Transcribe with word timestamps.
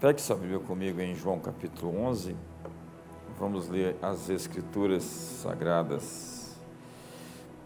Pegue 0.00 0.20
sua 0.20 0.36
Bíblia 0.36 0.60
comigo 0.60 1.00
em 1.00 1.12
João 1.12 1.40
capítulo 1.40 2.00
11. 2.02 2.36
Vamos 3.36 3.68
ler 3.68 3.96
as 4.00 4.30
Escrituras 4.30 5.02
Sagradas 5.02 6.56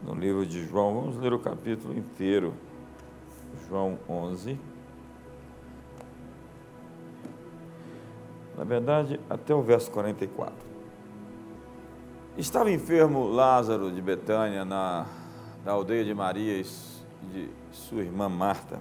no 0.02 0.14
livro 0.14 0.46
de 0.46 0.64
João. 0.66 0.94
Vamos 0.94 1.18
ler 1.18 1.34
o 1.34 1.38
capítulo 1.38 1.92
inteiro. 1.92 2.54
João 3.68 3.98
11. 4.08 4.58
Na 8.56 8.64
verdade, 8.64 9.20
até 9.28 9.54
o 9.54 9.60
verso 9.60 9.90
44. 9.90 10.54
Estava 12.38 12.70
enfermo 12.70 13.28
Lázaro 13.28 13.92
de 13.92 14.00
Betânia, 14.00 14.64
na, 14.64 15.04
na 15.66 15.72
aldeia 15.72 16.02
de 16.02 16.14
Maria 16.14 16.58
e 16.58 16.62
de 17.30 17.50
sua 17.72 18.00
irmã 18.00 18.26
Marta. 18.30 18.80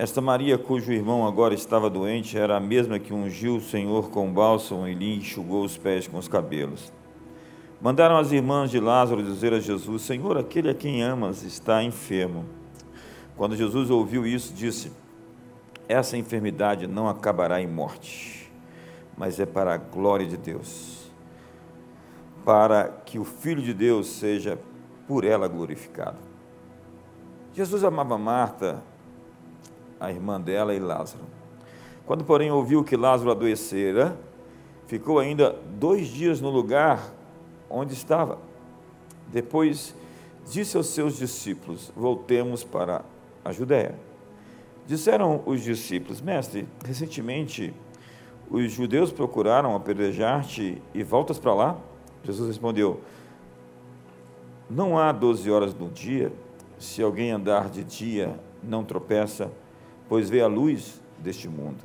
Esta 0.00 0.18
Maria, 0.22 0.56
cujo 0.56 0.90
irmão 0.94 1.26
agora 1.26 1.52
estava 1.52 1.90
doente, 1.90 2.38
era 2.38 2.56
a 2.56 2.60
mesma 2.60 2.98
que 2.98 3.12
ungiu 3.12 3.56
o 3.56 3.60
Senhor 3.60 4.08
com 4.08 4.32
bálsamo 4.32 4.88
e 4.88 4.94
lhe 4.94 5.18
enxugou 5.18 5.62
os 5.62 5.76
pés 5.76 6.08
com 6.08 6.16
os 6.16 6.26
cabelos. 6.26 6.90
Mandaram 7.82 8.16
as 8.16 8.32
irmãs 8.32 8.70
de 8.70 8.80
Lázaro 8.80 9.22
dizer 9.22 9.52
a 9.52 9.60
Jesus: 9.60 10.00
Senhor, 10.00 10.38
aquele 10.38 10.70
a 10.70 10.74
quem 10.74 11.02
amas 11.02 11.42
está 11.42 11.82
enfermo. 11.82 12.46
Quando 13.36 13.54
Jesus 13.54 13.90
ouviu 13.90 14.26
isso, 14.26 14.54
disse: 14.54 14.90
Essa 15.86 16.16
enfermidade 16.16 16.86
não 16.86 17.06
acabará 17.06 17.60
em 17.60 17.68
morte, 17.68 18.50
mas 19.18 19.38
é 19.38 19.44
para 19.44 19.74
a 19.74 19.76
glória 19.76 20.26
de 20.26 20.38
Deus, 20.38 21.12
para 22.42 22.88
que 23.04 23.18
o 23.18 23.24
Filho 23.26 23.60
de 23.60 23.74
Deus 23.74 24.06
seja 24.06 24.58
por 25.06 25.26
ela 25.26 25.46
glorificado. 25.46 26.16
Jesus 27.52 27.84
amava 27.84 28.16
Marta, 28.16 28.82
a 30.00 30.10
irmã 30.10 30.40
dela 30.40 30.74
e 30.74 30.80
Lázaro. 30.80 31.24
Quando, 32.06 32.24
porém, 32.24 32.50
ouviu 32.50 32.82
que 32.82 32.96
Lázaro 32.96 33.30
adoecera, 33.30 34.18
ficou 34.86 35.18
ainda 35.18 35.56
dois 35.78 36.08
dias 36.08 36.40
no 36.40 36.50
lugar 36.50 37.12
onde 37.68 37.92
estava. 37.92 38.38
Depois 39.28 39.94
disse 40.50 40.76
aos 40.76 40.86
seus 40.86 41.16
discípulos: 41.16 41.92
Voltemos 41.94 42.64
para 42.64 43.04
a 43.44 43.52
Judéia. 43.52 43.94
Disseram 44.86 45.42
os 45.46 45.62
discípulos: 45.62 46.20
Mestre, 46.20 46.66
recentemente 46.84 47.72
os 48.50 48.72
judeus 48.72 49.12
procuraram 49.12 49.76
apedrejar-te 49.76 50.82
e 50.92 51.04
voltas 51.04 51.38
para 51.38 51.54
lá? 51.54 51.78
Jesus 52.24 52.48
respondeu: 52.48 53.00
Não 54.68 54.98
há 54.98 55.12
doze 55.12 55.48
horas 55.50 55.72
no 55.74 55.88
dia. 55.88 56.32
Se 56.76 57.02
alguém 57.02 57.30
andar 57.30 57.68
de 57.68 57.84
dia, 57.84 58.40
não 58.62 58.82
tropeça, 58.82 59.52
pois 60.10 60.28
vê 60.28 60.40
a 60.40 60.48
luz 60.48 61.00
deste 61.20 61.48
mundo. 61.48 61.78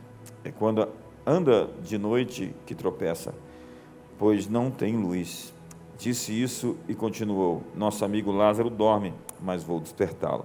É 0.44 0.50
quando 0.50 0.90
anda 1.24 1.70
de 1.84 1.96
noite 1.96 2.56
que 2.66 2.74
tropeça, 2.74 3.36
pois 4.18 4.50
não 4.50 4.72
tem 4.72 4.98
luz. 4.98 5.54
Disse 5.96 6.34
isso 6.34 6.76
e 6.90 6.96
continuou: 6.96 7.62
Nosso 7.76 8.04
amigo 8.04 8.32
Lázaro 8.32 8.70
dorme, 8.72 9.14
mas 9.40 9.64
vou 9.64 9.80
despertá-lo. 9.80 10.44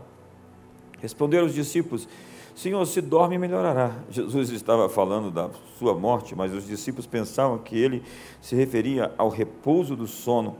Responderam 1.00 1.46
os 1.46 1.54
discípulos: 1.54 2.06
Senhor, 2.54 2.84
se 2.84 3.00
dorme, 3.00 3.38
melhorará. 3.38 3.96
Jesus 4.10 4.50
estava 4.50 4.86
falando 4.86 5.30
da 5.30 5.48
sua 5.78 5.94
morte, 5.94 6.36
mas 6.36 6.52
os 6.52 6.66
discípulos 6.66 7.06
pensavam 7.06 7.56
que 7.56 7.78
ele 7.78 8.02
se 8.42 8.54
referia 8.54 9.10
ao 9.16 9.30
repouso 9.30 9.96
do 9.96 10.06
sono. 10.06 10.54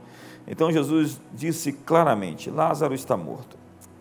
Então 0.47 0.71
Jesus 0.71 1.21
disse 1.31 1.71
claramente: 1.71 2.49
Lázaro 2.49 2.95
está 2.95 3.15
morto. 3.15 3.55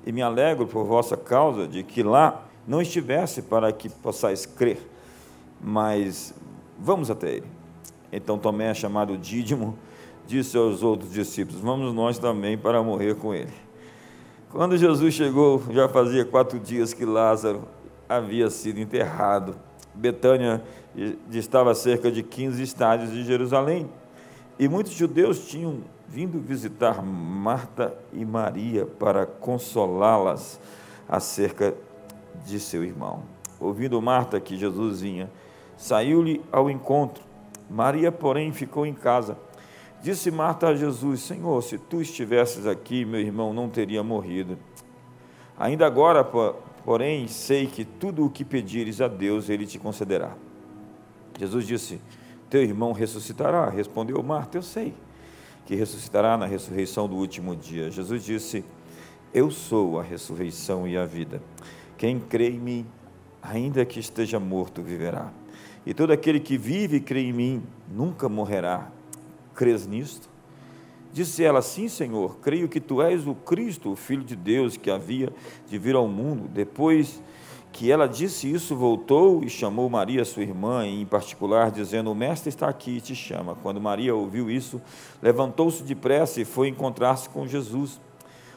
E 0.06 0.10
me 0.10 0.22
alegro 0.22 0.66
por 0.66 0.86
vossa 0.86 1.18
causa 1.18 1.68
de 1.68 1.82
que 1.82 2.02
lá 2.02 2.46
não 2.70 2.80
estivesse 2.80 3.42
para 3.42 3.72
que 3.72 3.88
possais 3.88 4.46
crer, 4.46 4.78
mas 5.60 6.32
vamos 6.78 7.10
até 7.10 7.32
ele. 7.32 7.46
Então 8.12 8.38
Tomé, 8.38 8.72
chamado 8.74 9.18
Dídimo, 9.18 9.76
disse 10.24 10.56
aos 10.56 10.80
outros 10.80 11.12
discípulos: 11.12 11.60
Vamos 11.60 11.92
nós 11.92 12.16
também 12.16 12.56
para 12.56 12.80
morrer 12.80 13.16
com 13.16 13.34
ele. 13.34 13.52
Quando 14.52 14.76
Jesus 14.76 15.12
chegou, 15.14 15.60
já 15.72 15.88
fazia 15.88 16.24
quatro 16.24 16.60
dias 16.60 16.94
que 16.94 17.04
Lázaro 17.04 17.64
havia 18.08 18.48
sido 18.48 18.78
enterrado. 18.78 19.56
Betânia 19.92 20.62
estava 21.32 21.72
a 21.72 21.74
cerca 21.74 22.08
de 22.08 22.22
15 22.22 22.62
estádios 22.62 23.10
de 23.10 23.24
Jerusalém. 23.24 23.90
E 24.60 24.68
muitos 24.68 24.92
judeus 24.92 25.44
tinham 25.48 25.80
vindo 26.08 26.38
visitar 26.38 27.02
Marta 27.02 27.96
e 28.12 28.24
Maria 28.24 28.86
para 28.86 29.26
consolá-las 29.26 30.60
acerca 31.08 31.74
de 32.44 32.60
seu 32.60 32.84
irmão. 32.84 33.22
Ouvindo 33.58 34.00
Marta 34.00 34.40
que 34.40 34.56
Jesus 34.56 35.00
vinha, 35.00 35.30
saiu-lhe 35.76 36.42
ao 36.50 36.70
encontro. 36.70 37.22
Maria, 37.68 38.10
porém, 38.10 38.52
ficou 38.52 38.84
em 38.84 38.94
casa. 38.94 39.36
Disse 40.02 40.30
Marta 40.30 40.68
a 40.68 40.74
Jesus: 40.74 41.20
Senhor, 41.20 41.62
se 41.62 41.78
tu 41.78 42.00
estivesses 42.00 42.66
aqui, 42.66 43.04
meu 43.04 43.20
irmão 43.20 43.52
não 43.52 43.68
teria 43.68 44.02
morrido. 44.02 44.58
Ainda 45.58 45.86
agora, 45.86 46.24
porém, 46.84 47.28
sei 47.28 47.66
que 47.66 47.84
tudo 47.84 48.24
o 48.24 48.30
que 48.30 48.44
pedires 48.44 49.00
a 49.00 49.08
Deus, 49.08 49.50
ele 49.50 49.66
te 49.66 49.78
concederá. 49.78 50.34
Jesus 51.38 51.66
disse: 51.66 52.00
Teu 52.48 52.62
irmão 52.62 52.92
ressuscitará. 52.92 53.68
Respondeu 53.68 54.22
Marta: 54.22 54.56
Eu 54.56 54.62
sei 54.62 54.94
que 55.66 55.74
ressuscitará 55.74 56.36
na 56.36 56.46
ressurreição 56.46 57.06
do 57.06 57.16
último 57.16 57.54
dia. 57.54 57.90
Jesus 57.90 58.24
disse: 58.24 58.64
Eu 59.32 59.50
sou 59.50 60.00
a 60.00 60.02
ressurreição 60.02 60.88
e 60.88 60.96
a 60.96 61.04
vida. 61.04 61.42
Quem 62.00 62.18
crê 62.18 62.48
em 62.48 62.58
mim, 62.58 62.86
ainda 63.42 63.84
que 63.84 64.00
esteja 64.00 64.40
morto, 64.40 64.80
viverá. 64.80 65.30
E 65.84 65.92
todo 65.92 66.12
aquele 66.14 66.40
que 66.40 66.56
vive 66.56 66.96
e 66.96 67.00
crê 67.00 67.24
em 67.24 67.32
mim, 67.34 67.62
nunca 67.94 68.26
morrerá. 68.26 68.90
Crês 69.54 69.86
nisto? 69.86 70.26
Disse 71.12 71.44
ela: 71.44 71.60
Sim, 71.60 71.88
Senhor, 71.88 72.38
creio 72.38 72.70
que 72.70 72.80
tu 72.80 73.02
és 73.02 73.26
o 73.26 73.34
Cristo, 73.34 73.92
o 73.92 73.96
Filho 73.96 74.24
de 74.24 74.34
Deus, 74.34 74.78
que 74.78 74.90
havia 74.90 75.30
de 75.68 75.76
vir 75.76 75.94
ao 75.94 76.08
mundo. 76.08 76.48
Depois 76.48 77.22
que 77.70 77.92
ela 77.92 78.08
disse 78.08 78.50
isso, 78.50 78.74
voltou 78.74 79.44
e 79.44 79.50
chamou 79.50 79.86
Maria, 79.90 80.24
sua 80.24 80.42
irmã, 80.42 80.86
em 80.86 81.04
particular, 81.04 81.70
dizendo: 81.70 82.10
O 82.10 82.14
Mestre 82.14 82.48
está 82.48 82.66
aqui 82.66 82.92
e 82.92 83.00
te 83.02 83.14
chama. 83.14 83.58
Quando 83.62 83.78
Maria 83.78 84.14
ouviu 84.14 84.50
isso, 84.50 84.80
levantou-se 85.20 85.82
depressa 85.82 86.40
e 86.40 86.46
foi 86.46 86.68
encontrar-se 86.68 87.28
com 87.28 87.46
Jesus. 87.46 88.00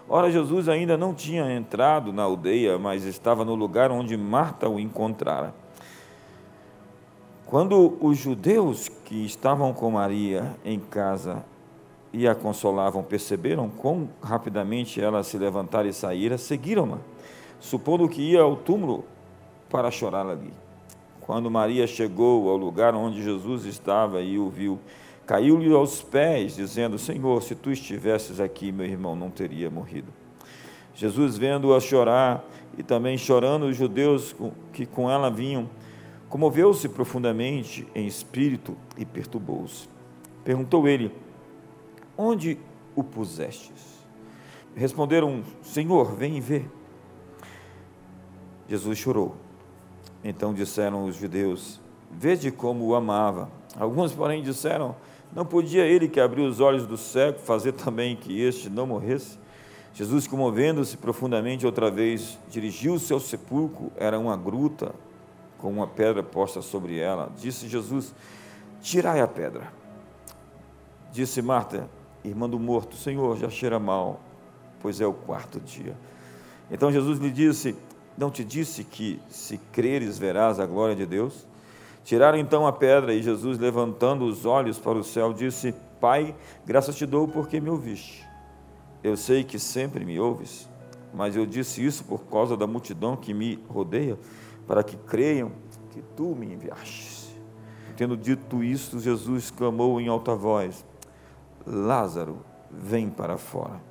Ora, 0.07 0.29
Jesus 0.29 0.67
ainda 0.67 0.97
não 0.97 1.13
tinha 1.13 1.53
entrado 1.55 2.11
na 2.11 2.23
aldeia, 2.23 2.77
mas 2.77 3.03
estava 3.03 3.45
no 3.45 3.55
lugar 3.55 3.89
onde 3.89 4.17
Marta 4.17 4.67
o 4.67 4.79
encontrara. 4.79 5.53
Quando 7.45 7.97
os 8.01 8.17
judeus 8.17 8.89
que 9.05 9.25
estavam 9.25 9.73
com 9.73 9.91
Maria 9.91 10.55
em 10.65 10.79
casa 10.79 11.45
e 12.11 12.27
a 12.27 12.35
consolavam 12.35 13.03
perceberam 13.03 13.69
quão 13.69 14.09
rapidamente 14.21 14.99
ela 14.99 15.23
se 15.23 15.37
levantara 15.37 15.87
e 15.87 15.93
saíra, 15.93 16.37
seguiram-na, 16.37 16.97
supondo 17.59 18.09
que 18.09 18.21
ia 18.21 18.41
ao 18.41 18.55
túmulo 18.55 19.05
para 19.69 19.89
chorar 19.89 20.27
ali. 20.27 20.53
Quando 21.21 21.49
Maria 21.49 21.87
chegou 21.87 22.49
ao 22.49 22.57
lugar 22.57 22.93
onde 22.93 23.23
Jesus 23.23 23.65
estava 23.65 24.21
e 24.21 24.37
o 24.37 24.49
viu, 24.49 24.79
caiu-lhe 25.25 25.73
aos 25.73 26.01
pés, 26.01 26.55
dizendo: 26.55 26.97
Senhor, 26.97 27.41
se 27.41 27.55
tu 27.55 27.71
estivesses 27.71 28.39
aqui, 28.39 28.71
meu 28.71 28.85
irmão 28.85 29.15
não 29.15 29.29
teria 29.29 29.69
morrido. 29.69 30.11
Jesus, 30.95 31.37
vendo-a 31.37 31.79
chorar 31.79 32.43
e 32.77 32.83
também 32.83 33.17
chorando 33.17 33.65
os 33.65 33.75
judeus 33.75 34.35
que 34.71 34.85
com 34.85 35.09
ela 35.09 35.29
vinham, 35.29 35.69
comoveu-se 36.29 36.87
profundamente 36.89 37.87
em 37.95 38.05
espírito 38.05 38.77
e 38.97 39.05
perturbou-se. 39.05 39.87
Perguntou 40.43 40.87
ele: 40.87 41.11
Onde 42.17 42.57
o 42.95 43.03
pusestes? 43.03 43.93
Responderam: 44.75 45.43
Senhor, 45.61 46.15
vem 46.15 46.37
e 46.37 46.41
vê. 46.41 46.65
Jesus 48.67 48.97
chorou. 48.97 49.35
Então 50.23 50.53
disseram 50.53 51.05
os 51.05 51.15
judeus: 51.15 51.79
Vede 52.11 52.51
como 52.51 52.85
o 52.85 52.95
amava. 52.95 53.49
Alguns, 53.79 54.13
porém, 54.13 54.43
disseram: 54.43 54.95
não 55.35 55.45
podia 55.45 55.85
ele 55.85 56.07
que 56.07 56.19
abriu 56.19 56.45
os 56.45 56.59
olhos 56.59 56.85
do 56.85 56.97
cego 56.97 57.39
fazer 57.39 57.73
também 57.73 58.15
que 58.15 58.39
este 58.39 58.69
não 58.69 58.85
morresse? 58.85 59.37
Jesus, 59.93 60.25
comovendo-se 60.27 60.97
profundamente 60.97 61.65
outra 61.65 61.91
vez, 61.91 62.39
dirigiu-se 62.49 63.13
ao 63.13 63.19
sepulcro, 63.19 63.91
era 63.95 64.17
uma 64.17 64.35
gruta 64.35 64.93
com 65.59 65.69
uma 65.69 65.87
pedra 65.87 66.23
posta 66.23 66.61
sobre 66.61 66.97
ela. 66.97 67.31
Disse 67.37 67.67
Jesus: 67.67 68.13
Tirai 68.81 69.21
a 69.21 69.27
pedra. 69.27 69.71
Disse 71.11 71.41
Marta, 71.41 71.87
irmã 72.23 72.49
do 72.49 72.59
morto: 72.59 72.95
Senhor, 72.95 73.37
já 73.37 73.49
cheira 73.49 73.79
mal, 73.79 74.19
pois 74.81 74.99
é 74.99 75.05
o 75.05 75.13
quarto 75.13 75.59
dia. 75.59 75.95
Então 76.71 76.91
Jesus 76.91 77.19
lhe 77.19 77.29
disse: 77.29 77.75
Não 78.17 78.31
te 78.31 78.43
disse 78.43 78.83
que, 78.83 79.19
se 79.29 79.59
creres, 79.71 80.17
verás 80.17 80.59
a 80.59 80.65
glória 80.65 80.95
de 80.95 81.05
Deus? 81.05 81.47
Tiraram 82.03 82.37
então 82.37 82.67
a 82.67 82.73
pedra 82.73 83.13
e 83.13 83.23
Jesus, 83.23 83.57
levantando 83.57 84.25
os 84.25 84.45
olhos 84.45 84.77
para 84.77 84.97
o 84.97 85.03
céu, 85.03 85.31
disse: 85.31 85.73
Pai, 86.01 86.35
graças 86.65 86.95
te 86.95 87.05
dou 87.05 87.27
porque 87.27 87.61
me 87.61 87.69
ouviste. 87.69 88.27
Eu 89.01 89.15
sei 89.15 89.43
que 89.43 89.57
sempre 89.57 90.03
me 90.03 90.19
ouves, 90.19 90.69
mas 91.13 91.35
eu 91.35 91.45
disse 91.45 91.85
isso 91.85 92.03
por 92.03 92.25
causa 92.25 92.57
da 92.57 92.67
multidão 92.67 93.15
que 93.15 93.33
me 93.33 93.63
rodeia, 93.69 94.17
para 94.67 94.83
que 94.83 94.97
creiam 94.97 95.51
que 95.91 96.01
tu 96.15 96.35
me 96.35 96.53
enviaste. 96.53 97.37
Tendo 97.95 98.17
dito 98.17 98.63
isto, 98.63 98.99
Jesus 98.99 99.49
clamou 99.49 100.01
em 100.01 100.09
alta 100.09 100.35
voz: 100.35 100.85
Lázaro, 101.65 102.39
vem 102.69 103.09
para 103.09 103.37
fora. 103.37 103.81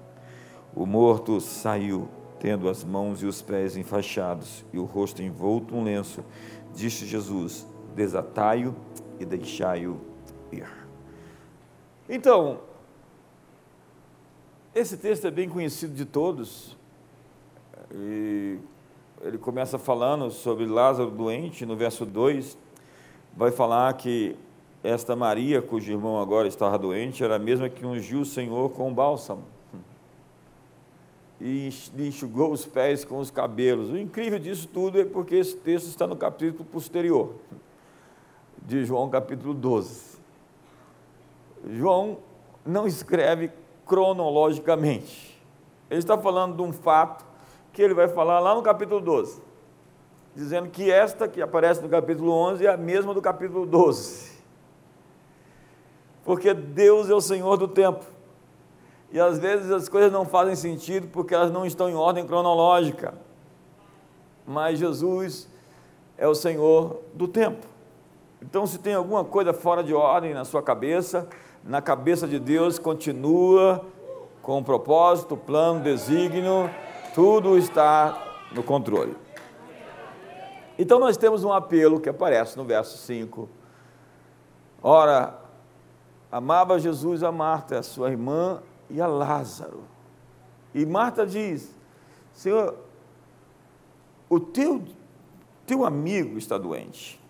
O 0.75 0.85
morto 0.85 1.41
saiu, 1.41 2.09
tendo 2.39 2.69
as 2.69 2.85
mãos 2.85 3.23
e 3.23 3.27
os 3.27 3.41
pés 3.41 3.77
enfaixados 3.77 4.65
e 4.73 4.79
o 4.79 4.85
rosto 4.85 5.23
envolto 5.23 5.75
um 5.75 5.85
lenço. 5.85 6.23
Disse 6.75 7.07
Jesus: 7.07 7.67
Desatai-o 7.95 8.75
e 9.19 9.25
deixai-o 9.25 10.01
ir. 10.51 10.69
Então, 12.09 12.61
esse 14.75 14.97
texto 14.97 15.27
é 15.27 15.31
bem 15.31 15.49
conhecido 15.49 15.95
de 15.95 16.05
todos. 16.05 16.77
E 17.95 18.59
ele 19.21 19.39
começa 19.39 19.79
falando 19.79 20.31
sobre 20.31 20.67
Lázaro 20.67 21.11
doente, 21.11 21.67
no 21.67 21.77
verso 21.77 22.07
2, 22.07 22.57
vai 23.37 23.51
falar 23.51 23.93
que 23.95 24.37
esta 24.83 25.15
Maria, 25.15 25.63
cujo 25.63 25.93
irmão 25.93 26.21
agora 26.21 26.49
estava 26.49 26.79
doente, 26.79 27.23
era 27.23 27.37
a 27.37 27.39
mesma 27.39 27.69
que 27.69 27.87
ungiu 27.87 28.21
o 28.21 28.25
Senhor 28.25 28.71
com 28.71 28.93
bálsamo 28.93 29.45
e 31.43 31.71
lhe 31.97 32.07
enxugou 32.07 32.53
os 32.53 32.65
pés 32.65 33.05
com 33.05 33.19
os 33.19 33.31
cabelos. 33.31 33.91
O 33.91 33.99
incrível 33.99 34.39
disso 34.39 34.69
tudo 34.73 35.01
é 35.01 35.05
porque 35.05 35.35
esse 35.35 35.57
texto 35.57 35.89
está 35.89 36.07
no 36.07 36.17
capítulo 36.17 36.65
posterior, 36.65 37.35
de 38.67 38.85
João 38.85 39.09
capítulo 39.09 39.55
12. 39.55 40.19
João 41.71 42.19
não 42.65 42.87
escreve 42.87 43.51
cronologicamente. 43.87 45.41
Ele 45.91 45.99
está 45.99 46.17
falando 46.17 46.57
de 46.57 46.63
um 46.63 46.73
fato 46.73 47.25
que 47.73 47.83
ele 47.83 47.95
vai 47.95 48.09
falar 48.09 48.41
lá 48.41 48.55
no 48.55 48.63
capítulo 48.63 49.01
12, 49.01 49.41
dizendo 50.35 50.69
que 50.69 50.91
esta 50.91 51.29
que 51.29 51.41
aparece 51.43 51.83
no 51.83 51.89
capítulo 51.89 52.33
11 52.33 52.67
é 52.67 52.71
a 52.71 52.77
mesma 52.77 53.13
do 53.13 53.21
capítulo 53.21 53.67
12. 53.67 54.33
Porque 56.25 56.55
Deus 56.55 57.11
é 57.11 57.15
o 57.15 57.21
Senhor 57.21 57.57
do 57.57 57.67
tempo. 57.67 58.05
E 59.11 59.21
às 59.21 59.39
vezes 59.39 59.71
as 59.71 59.89
coisas 59.89 60.11
não 60.11 60.25
fazem 60.25 60.55
sentido 60.55 61.09
porque 61.09 61.35
elas 61.35 61.51
não 61.51 61.67
estão 61.67 61.91
em 61.91 61.95
ordem 61.95 62.27
cronológica. 62.27 63.15
Mas 64.47 64.79
Jesus 64.79 65.49
é 66.17 66.27
o 66.27 66.35
Senhor 66.35 67.01
do 67.13 67.29
tempo. 67.29 67.72
Então, 68.43 68.67
se 68.67 68.79
tem 68.79 68.95
alguma 68.95 69.25
coisa 69.25 69.55
fora 69.55 69.83
de 69.83 69.95
ordem 69.95 70.35
na 70.35 70.45
sua 70.45 70.63
cabeça, 70.63 71.29
na 71.65 71.81
cabeça 71.81 72.27
de 72.27 72.39
Deus 72.39 72.79
continua 72.79 73.87
com 74.43 74.59
o 74.59 74.65
propósito, 74.65 75.37
plano, 75.37 75.81
desígnio, 75.81 76.69
tudo 77.15 77.57
está 77.57 78.21
no 78.53 78.63
controle. 78.63 79.17
Então 80.77 80.99
nós 80.99 81.17
temos 81.17 81.45
um 81.45 81.53
apelo 81.53 82.01
que 82.01 82.09
aparece 82.09 82.57
no 82.57 82.65
verso 82.65 82.99
5. 82.99 83.49
Ora, 84.83 85.39
amava 86.31 86.81
Jesus 86.81 87.23
a 87.23 87.31
Marta, 87.31 87.79
a 87.79 87.83
sua 87.83 88.11
irmã 88.11 88.61
e 88.91 89.01
a 89.01 89.07
Lázaro. 89.07 89.85
E 90.75 90.85
Marta 90.85 91.25
diz: 91.25 91.73
Senhor, 92.33 92.75
o 94.29 94.41
teu, 94.41 94.83
teu 95.65 95.85
amigo 95.85 96.37
está 96.37 96.59
doente. 96.59 97.22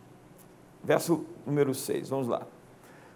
Verso 0.83 1.25
número 1.47 1.75
6, 1.75 2.09
vamos 2.09 2.29
lá. 2.29 2.43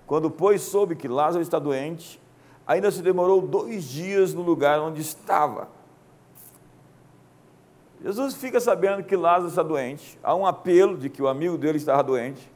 Quando, 0.07 0.31
pois, 0.31 0.63
soube 0.63 0.95
que 0.95 1.09
Lázaro 1.09 1.43
está 1.43 1.59
doente, 1.59 2.21
ainda 2.67 2.91
se 2.91 3.03
demorou 3.03 3.41
dois 3.41 3.85
dias 3.85 4.33
no 4.33 4.43
lugar 4.43 4.81
onde 4.81 5.01
estava. 5.01 5.69
Jesus 8.03 8.35
fica 8.35 8.61
sabendo 8.61 9.03
que 9.03 9.17
Lázaro 9.17 9.49
está 9.49 9.63
doente, 9.63 10.19
há 10.23 10.35
um 10.35 10.47
apelo 10.47 10.97
de 10.97 11.09
que 11.09 11.23
o 11.23 11.29
amigo 11.29 11.59
dele 11.59 11.79
estava 11.79 12.03
doente. 12.03 12.51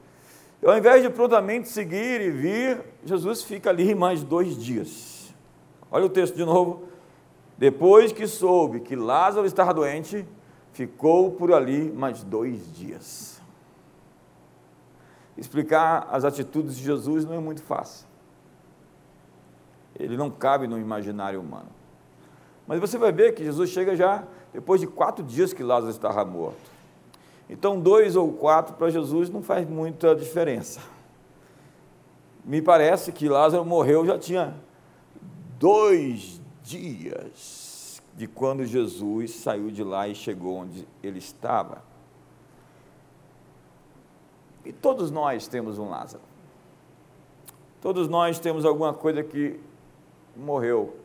E 0.63 0.67
ao 0.67 0.77
invés 0.77 1.03
de 1.03 1.09
prontamente 1.09 1.69
seguir 1.69 2.21
e 2.21 2.31
vir, 2.31 2.85
Jesus 3.05 3.43
fica 3.43 3.71
ali 3.71 3.95
mais 3.95 4.23
dois 4.23 4.57
dias. 4.57 5.35
Olha 5.91 6.05
o 6.05 6.11
texto 6.11 6.37
de 6.37 6.45
novo. 6.45 6.85
Depois 7.57 8.13
que 8.13 8.27
soube 8.27 8.81
que 8.81 8.95
Lázaro 8.95 9.47
estava 9.47 9.73
doente, 9.75 10.27
ficou 10.73 11.33
por 11.33 11.53
ali 11.53 11.91
mais 11.91 12.23
dois 12.23 12.73
dias. 12.75 13.40
Explicar 15.41 16.07
as 16.11 16.23
atitudes 16.23 16.77
de 16.77 16.85
Jesus 16.85 17.25
não 17.25 17.33
é 17.33 17.39
muito 17.39 17.63
fácil. 17.63 18.07
Ele 19.99 20.15
não 20.15 20.31
cabe 20.31 20.67
no 20.67 20.79
imaginário 20.79 21.41
humano. 21.41 21.71
Mas 22.67 22.79
você 22.79 22.99
vai 22.99 23.11
ver 23.11 23.35
que 23.35 23.43
Jesus 23.43 23.71
chega 23.71 23.97
já 23.97 24.25
depois 24.53 24.83
de 24.83 24.87
quatro 24.87 25.25
dias 25.25 25.55
que 25.55 25.63
Lázaro 25.63 25.91
estava 25.91 26.23
morto. 26.27 26.71
Então, 27.49 27.81
dois 27.81 28.17
ou 28.17 28.31
quatro 28.33 28.75
para 28.75 28.91
Jesus 28.91 29.31
não 29.31 29.43
faz 29.43 29.67
muita 29.67 30.15
diferença. 30.15 30.81
Me 32.45 32.61
parece 32.61 33.11
que 33.11 33.27
Lázaro 33.27 33.65
morreu 33.65 34.05
já 34.05 34.19
tinha 34.19 34.55
dois 35.59 36.39
dias 36.63 38.03
de 38.15 38.27
quando 38.27 38.67
Jesus 38.67 39.37
saiu 39.37 39.71
de 39.71 39.83
lá 39.83 40.07
e 40.07 40.15
chegou 40.15 40.59
onde 40.59 40.87
ele 41.03 41.19
estava. 41.19 41.90
E 44.71 44.73
todos 44.73 45.11
nós 45.11 45.49
temos 45.49 45.81
um 45.81 45.89
Lázaro. 45.91 46.23
Todos 47.81 48.07
nós 48.07 48.39
temos 48.39 48.65
alguma 48.65 48.95
coisa 48.95 49.21
que 49.21 49.59
morreu. 50.37 50.97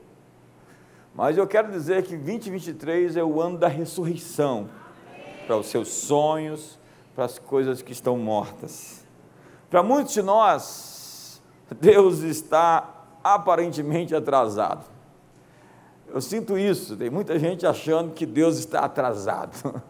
Mas 1.16 1.36
eu 1.36 1.48
quero 1.48 1.72
dizer 1.72 2.04
que 2.04 2.16
2023 2.16 3.18
é 3.18 3.24
o 3.24 3.42
ano 3.42 3.58
da 3.58 3.68
ressurreição 3.68 4.70
para 5.48 5.58
os 5.58 5.66
seus 5.66 5.88
sonhos, 5.88 6.78
para 7.16 7.26
as 7.26 7.40
coisas 7.40 7.82
que 7.82 7.92
estão 7.92 8.16
mortas. 8.20 9.04
Para 9.68 9.82
muitos 9.82 10.14
de 10.14 10.22
nós, 10.22 11.42
Deus 11.82 12.20
está 12.20 13.08
aparentemente 13.24 14.14
atrasado. 14.14 14.86
Eu 16.08 16.22
sinto 16.22 16.56
isso, 16.56 16.96
tem 16.96 17.10
muita 17.10 17.40
gente 17.40 17.66
achando 17.66 18.14
que 18.14 18.28
Deus 18.28 18.60
está 18.60 18.82
atrasado. 18.82 19.82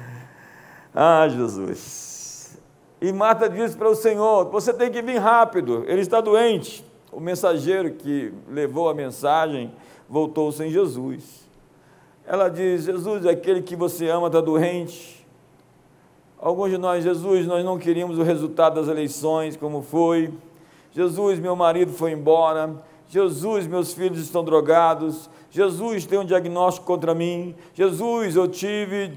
ah, 0.94 1.28
Jesus. 1.28 2.09
E 3.00 3.12
Marta 3.12 3.48
disse 3.48 3.76
para 3.76 3.88
o 3.88 3.94
Senhor: 3.94 4.50
Você 4.50 4.72
tem 4.72 4.90
que 4.90 5.00
vir 5.00 5.18
rápido, 5.18 5.84
ele 5.86 6.02
está 6.02 6.20
doente. 6.20 6.84
O 7.10 7.18
mensageiro 7.18 7.92
que 7.92 8.32
levou 8.48 8.88
a 8.88 8.94
mensagem 8.94 9.72
voltou 10.08 10.52
sem 10.52 10.70
Jesus. 10.70 11.48
Ela 12.26 12.48
diz: 12.48 12.84
Jesus, 12.84 13.26
aquele 13.26 13.62
que 13.62 13.74
você 13.74 14.08
ama 14.08 14.26
está 14.26 14.40
doente. 14.40 15.26
Alguns 16.38 16.70
de 16.70 16.78
nós, 16.78 17.04
Jesus, 17.04 17.46
nós 17.46 17.64
não 17.64 17.78
queríamos 17.78 18.18
o 18.18 18.22
resultado 18.22 18.76
das 18.76 18.88
eleições, 18.88 19.56
como 19.56 19.82
foi. 19.82 20.32
Jesus, 20.92 21.38
meu 21.38 21.54
marido 21.54 21.92
foi 21.92 22.12
embora. 22.12 22.82
Jesus, 23.08 23.66
meus 23.66 23.92
filhos 23.92 24.20
estão 24.20 24.44
drogados. 24.44 25.28
Jesus, 25.50 26.06
tem 26.06 26.18
um 26.18 26.24
diagnóstico 26.24 26.86
contra 26.86 27.14
mim. 27.14 27.54
Jesus, 27.74 28.36
eu 28.36 28.46
tive 28.48 29.12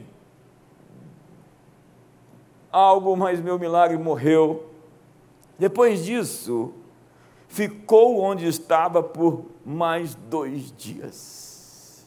algo, 2.74 3.16
mas 3.16 3.40
meu 3.40 3.60
milagre 3.60 3.98
morreu. 3.98 4.66
Depois 5.58 6.04
disso, 6.04 6.74
ficou 7.48 8.20
onde 8.20 8.48
estava 8.48 9.04
por 9.04 9.46
mais 9.64 10.16
dois 10.16 10.74
dias. 10.76 12.06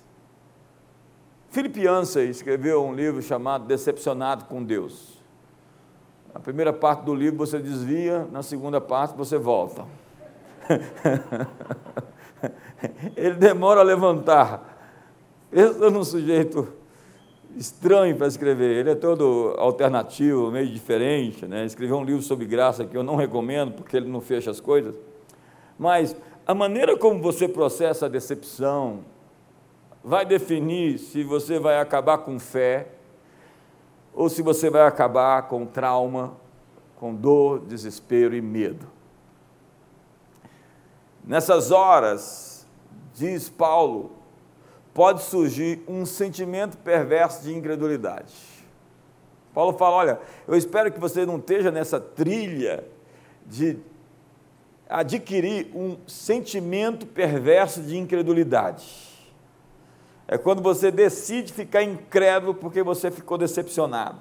Philip 1.51 1.81
Yancey 1.81 2.29
escreveu 2.29 2.85
um 2.85 2.93
livro 2.93 3.23
chamado 3.23 3.65
Decepcionado 3.65 4.45
com 4.45 4.63
Deus. 4.63 5.17
Na 6.35 6.41
primeira 6.41 6.73
parte 6.73 7.05
do 7.05 7.15
livro 7.15 7.39
você 7.39 7.59
desvia, 7.59 8.29
na 8.31 8.43
segunda 8.43 8.79
parte 8.79 9.17
você 9.17 9.39
volta. 9.39 9.87
Ele 13.17 13.37
demora 13.37 13.81
a 13.81 13.85
levantar. 13.85 14.77
Pensa 15.51 15.89
num 15.89 16.05
sujeito 16.05 16.71
estranho 17.57 18.17
para 18.17 18.27
escrever. 18.27 18.77
Ele 18.77 18.91
é 18.91 18.95
todo 18.95 19.55
alternativo, 19.59 20.51
meio 20.51 20.69
diferente. 20.69 21.47
Né? 21.47 21.65
Escreveu 21.65 21.97
um 21.97 22.05
livro 22.05 22.23
sobre 22.23 22.45
graça 22.45 22.85
que 22.85 22.97
eu 22.97 23.03
não 23.03 23.17
recomendo, 23.17 23.73
porque 23.73 23.97
ele 23.97 24.09
não 24.09 24.21
fecha 24.21 24.51
as 24.51 24.61
coisas. 24.61 24.95
Mas 25.79 26.15
a 26.47 26.55
maneira 26.55 26.97
como 26.97 27.21
você 27.21 27.49
processa 27.49 28.07
a 28.07 28.09
decepção 28.09 29.01
vai 30.05 30.25
definir 30.25 30.99
se 30.99 31.25
você 31.25 31.59
vai 31.59 31.81
acabar 31.81 32.19
com 32.19 32.39
fé 32.39 32.89
ou 34.15 34.29
se 34.29 34.41
você 34.43 34.71
vai 34.71 34.83
acabar 34.83 35.43
com 35.49 35.67
trauma, 35.67 36.37
com 36.97 37.15
dor, 37.15 37.61
desespero 37.61 38.35
e 38.35 38.41
medo. 38.41 38.87
Nessas 41.25 41.71
horas, 41.71 42.67
diz 43.13 43.49
Paulo, 43.49 44.16
pode 44.97 45.25
surgir 45.25 45.85
um 45.87 46.07
sentimento 46.07 46.79
perverso 46.79 47.43
de 47.43 47.55
incredulidade. 47.55 48.35
Paulo 49.53 49.77
fala: 49.77 49.97
olha, 49.97 50.21
eu 50.49 50.57
espero 50.57 50.91
que 50.91 50.99
você 50.99 51.27
não 51.27 51.37
esteja 51.37 51.71
nessa 51.71 52.01
trilha 52.01 52.83
de 53.45 53.77
adquirir 54.89 55.71
um 55.75 55.99
sentimento 56.07 57.05
perverso 57.07 57.83
de 57.83 57.99
incredulidade. 57.99 58.87
É 60.27 60.39
quando 60.39 60.63
você 60.63 60.91
decide 60.91 61.53
ficar 61.53 61.83
incrédulo 61.83 62.55
porque 62.55 62.83
você 62.83 63.11
ficou 63.11 63.37
decepcionado. 63.37 64.21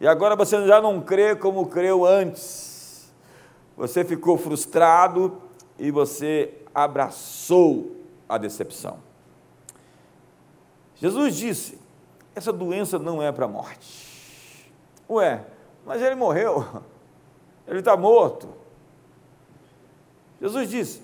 E 0.00 0.06
agora 0.06 0.36
você 0.36 0.64
já 0.64 0.80
não 0.80 1.00
crê 1.00 1.34
como 1.34 1.66
creu 1.66 2.06
antes. 2.06 3.12
Você 3.76 4.04
ficou 4.04 4.38
frustrado 4.38 5.42
e 5.76 5.90
você 5.90 6.54
abraçou 6.72 8.01
a 8.34 8.38
decepção. 8.38 8.98
Jesus 10.96 11.36
disse: 11.36 11.78
essa 12.34 12.52
doença 12.52 12.98
não 12.98 13.22
é 13.22 13.30
para 13.30 13.44
a 13.44 13.48
morte. 13.48 14.72
Ué, 15.08 15.44
mas 15.84 16.00
ele 16.00 16.14
morreu, 16.14 16.82
ele 17.68 17.80
está 17.80 17.94
morto. 17.96 18.48
Jesus 20.40 20.70
disse: 20.70 21.02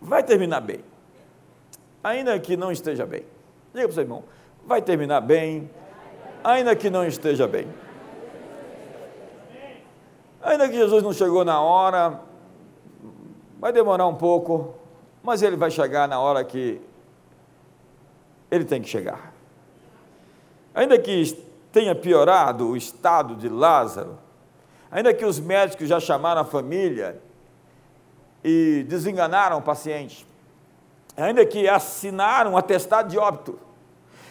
vai 0.00 0.22
terminar 0.22 0.60
bem, 0.60 0.80
ainda 2.02 2.38
que 2.40 2.56
não 2.56 2.72
esteja 2.72 3.06
bem. 3.06 3.24
Diga 3.72 3.86
para 3.86 3.90
o 3.90 3.94
seu 3.94 4.02
irmão: 4.02 4.24
vai 4.66 4.82
terminar 4.82 5.20
bem, 5.20 5.70
ainda 6.42 6.74
que 6.74 6.90
não 6.90 7.06
esteja 7.06 7.46
bem. 7.46 7.68
Ainda 10.42 10.68
que 10.68 10.74
Jesus 10.74 11.02
não 11.02 11.12
chegou 11.12 11.44
na 11.44 11.60
hora, 11.60 12.20
vai 13.58 13.72
demorar 13.72 14.06
um 14.06 14.14
pouco, 14.14 14.74
mas 15.26 15.42
ele 15.42 15.56
vai 15.56 15.72
chegar 15.72 16.06
na 16.06 16.20
hora 16.20 16.44
que 16.44 16.80
ele 18.48 18.64
tem 18.64 18.80
que 18.80 18.88
chegar. 18.88 19.34
Ainda 20.72 20.96
que 20.96 21.44
tenha 21.72 21.96
piorado 21.96 22.68
o 22.68 22.76
estado 22.76 23.34
de 23.34 23.48
Lázaro, 23.48 24.16
ainda 24.88 25.12
que 25.12 25.24
os 25.24 25.40
médicos 25.40 25.88
já 25.88 25.98
chamaram 25.98 26.42
a 26.42 26.44
família 26.44 27.20
e 28.44 28.86
desenganaram 28.88 29.58
o 29.58 29.62
paciente, 29.62 30.24
ainda 31.16 31.44
que 31.44 31.68
assinaram 31.68 32.52
um 32.52 32.56
atestado 32.56 33.08
de 33.08 33.18
óbito, 33.18 33.58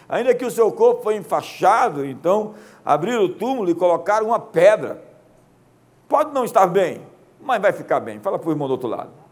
ainda 0.08 0.34
que 0.34 0.46
o 0.46 0.52
seu 0.52 0.72
corpo 0.72 1.04
foi 1.04 1.18
enfaixado, 1.18 2.06
então 2.06 2.56
abriram 2.86 3.26
o 3.26 3.30
túmulo 3.30 3.70
e 3.70 3.76
colocaram 3.76 4.28
uma 4.28 4.40
pedra. 4.40 5.04
Pode 6.08 6.34
não 6.34 6.46
estar 6.46 6.68
bem, 6.68 7.06
mas 7.42 7.62
vai 7.62 7.74
ficar 7.74 8.00
bem. 8.00 8.18
Fala 8.22 8.40
para 8.40 8.48
o 8.48 8.52
irmão 8.54 8.70
do 8.70 8.72
outro 8.72 8.88
lado. 8.88 9.25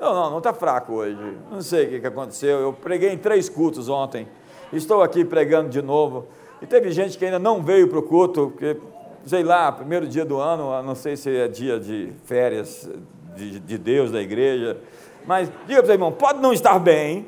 Não, 0.00 0.14
não, 0.14 0.30
não 0.30 0.38
está 0.38 0.54
fraco 0.54 0.94
hoje. 0.94 1.36
Não 1.50 1.60
sei 1.60 1.84
o 1.84 1.88
que, 1.90 2.00
que 2.00 2.06
aconteceu. 2.06 2.58
Eu 2.58 2.72
preguei 2.72 3.12
em 3.12 3.18
três 3.18 3.50
cultos 3.50 3.88
ontem. 3.88 4.26
Estou 4.72 5.02
aqui 5.02 5.24
pregando 5.24 5.68
de 5.68 5.82
novo. 5.82 6.26
E 6.62 6.66
teve 6.66 6.90
gente 6.90 7.18
que 7.18 7.24
ainda 7.24 7.38
não 7.38 7.62
veio 7.62 7.86
para 7.86 7.98
o 7.98 8.02
culto, 8.02 8.50
porque, 8.50 8.78
sei 9.26 9.42
lá, 9.42 9.70
primeiro 9.70 10.06
dia 10.06 10.24
do 10.24 10.38
ano, 10.38 10.82
não 10.82 10.94
sei 10.94 11.16
se 11.16 11.36
é 11.36 11.48
dia 11.48 11.78
de 11.78 12.12
férias 12.24 12.88
de, 13.36 13.60
de 13.60 13.76
Deus, 13.76 14.10
da 14.10 14.22
igreja. 14.22 14.78
Mas 15.26 15.50
diga 15.66 15.82
para 15.82 15.90
o 15.90 15.94
irmão, 15.94 16.12
pode 16.12 16.40
não 16.40 16.52
estar 16.52 16.78
bem, 16.78 17.26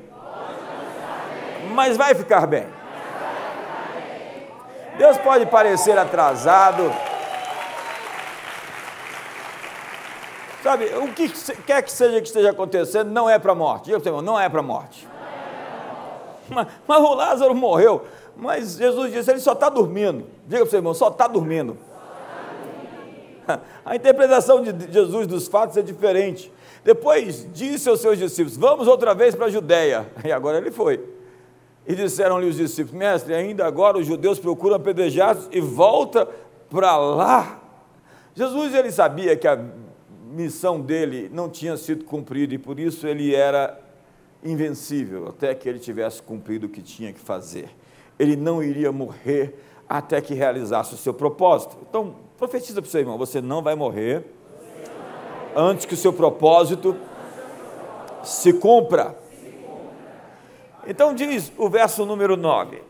mas 1.74 1.96
vai 1.96 2.14
ficar 2.14 2.46
bem. 2.46 2.64
Deus 4.96 5.18
pode 5.18 5.46
parecer 5.46 5.98
atrasado 5.98 6.90
Sabe, 10.72 10.86
o 10.86 11.12
que 11.12 11.28
quer 11.66 11.82
que 11.82 11.92
seja 11.92 12.18
que 12.18 12.28
esteja 12.28 12.50
acontecendo, 12.50 13.10
não 13.10 13.28
é 13.28 13.38
para 13.38 13.52
a 13.52 13.54
morte. 13.54 13.86
Diga 13.86 14.00
para 14.00 14.22
não 14.22 14.40
é 14.40 14.48
para 14.48 14.60
a 14.60 14.62
morte. 14.62 15.06
Mas, 16.48 16.66
mas, 16.88 16.98
o 16.98 17.14
Lázaro 17.14 17.54
morreu. 17.54 18.06
Mas 18.34 18.76
Jesus 18.76 19.12
disse, 19.12 19.30
ele 19.30 19.40
só 19.40 19.52
está 19.52 19.68
dormindo. 19.68 20.24
Diga 20.46 20.60
para 20.60 20.66
o 20.66 20.70
seu 20.70 20.78
irmão, 20.78 20.94
só 20.94 21.08
está 21.08 21.28
dormindo. 21.28 21.76
A 23.84 23.94
interpretação 23.94 24.62
de 24.62 24.90
Jesus 24.90 25.26
dos 25.26 25.46
fatos 25.46 25.76
é 25.76 25.82
diferente. 25.82 26.50
Depois 26.82 27.46
disse 27.52 27.88
aos 27.90 28.00
seus 28.00 28.16
discípulos: 28.16 28.56
Vamos 28.56 28.88
outra 28.88 29.14
vez 29.14 29.34
para 29.34 29.46
a 29.46 29.50
Judéia. 29.50 30.10
E 30.24 30.32
agora 30.32 30.56
ele 30.56 30.70
foi. 30.70 31.04
E 31.86 31.94
disseram-lhe 31.94 32.48
os 32.48 32.56
discípulos: 32.56 32.98
Mestre, 32.98 33.34
ainda 33.34 33.66
agora 33.66 33.98
os 33.98 34.06
judeus 34.06 34.38
procuram 34.38 34.76
apedrejar 34.76 35.36
e 35.50 35.60
volta 35.60 36.26
para 36.70 36.96
lá. 36.96 37.60
Jesus 38.34 38.74
ele 38.74 38.90
sabia 38.90 39.36
que 39.36 39.46
a 39.46 39.58
missão 40.32 40.80
dele 40.80 41.30
não 41.32 41.48
tinha 41.48 41.76
sido 41.76 42.04
cumprida 42.04 42.54
e 42.54 42.58
por 42.58 42.80
isso 42.80 43.06
ele 43.06 43.34
era 43.34 43.78
invencível 44.42 45.28
até 45.28 45.54
que 45.54 45.68
ele 45.68 45.78
tivesse 45.78 46.22
cumprido 46.22 46.66
o 46.66 46.68
que 46.68 46.82
tinha 46.82 47.12
que 47.12 47.20
fazer. 47.20 47.68
Ele 48.18 48.34
não 48.34 48.62
iria 48.62 48.90
morrer 48.90 49.54
até 49.88 50.20
que 50.20 50.34
realizasse 50.34 50.94
o 50.94 50.96
seu 50.96 51.12
propósito. 51.12 51.76
Então, 51.88 52.16
profetiza 52.38 52.80
para 52.80 52.88
o 52.88 52.90
seu 52.90 53.00
irmão: 53.00 53.18
você 53.18 53.40
não 53.40 53.62
vai 53.62 53.74
morrer 53.74 54.24
antes 55.54 55.84
que 55.84 55.94
o 55.94 55.96
seu 55.96 56.12
propósito 56.12 56.96
se 58.24 58.52
cumpra. 58.52 59.16
Então 60.86 61.14
diz 61.14 61.52
o 61.56 61.68
verso 61.68 62.04
número 62.06 62.36
9: 62.36 62.82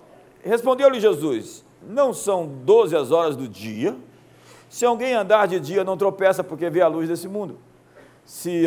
Respondeu-lhe 0.42 1.00
Jesus: 1.00 1.64
Não 1.86 2.14
são 2.14 2.46
doze 2.46 2.96
as 2.96 3.10
horas 3.10 3.36
do 3.36 3.48
dia 3.48 3.96
se 4.72 4.86
alguém 4.86 5.12
andar 5.12 5.46
de 5.46 5.60
dia, 5.60 5.84
não 5.84 5.98
tropeça, 5.98 6.42
porque 6.42 6.70
vê 6.70 6.80
a 6.80 6.88
luz 6.88 7.06
desse 7.06 7.28
mundo. 7.28 7.58
Se 8.24 8.64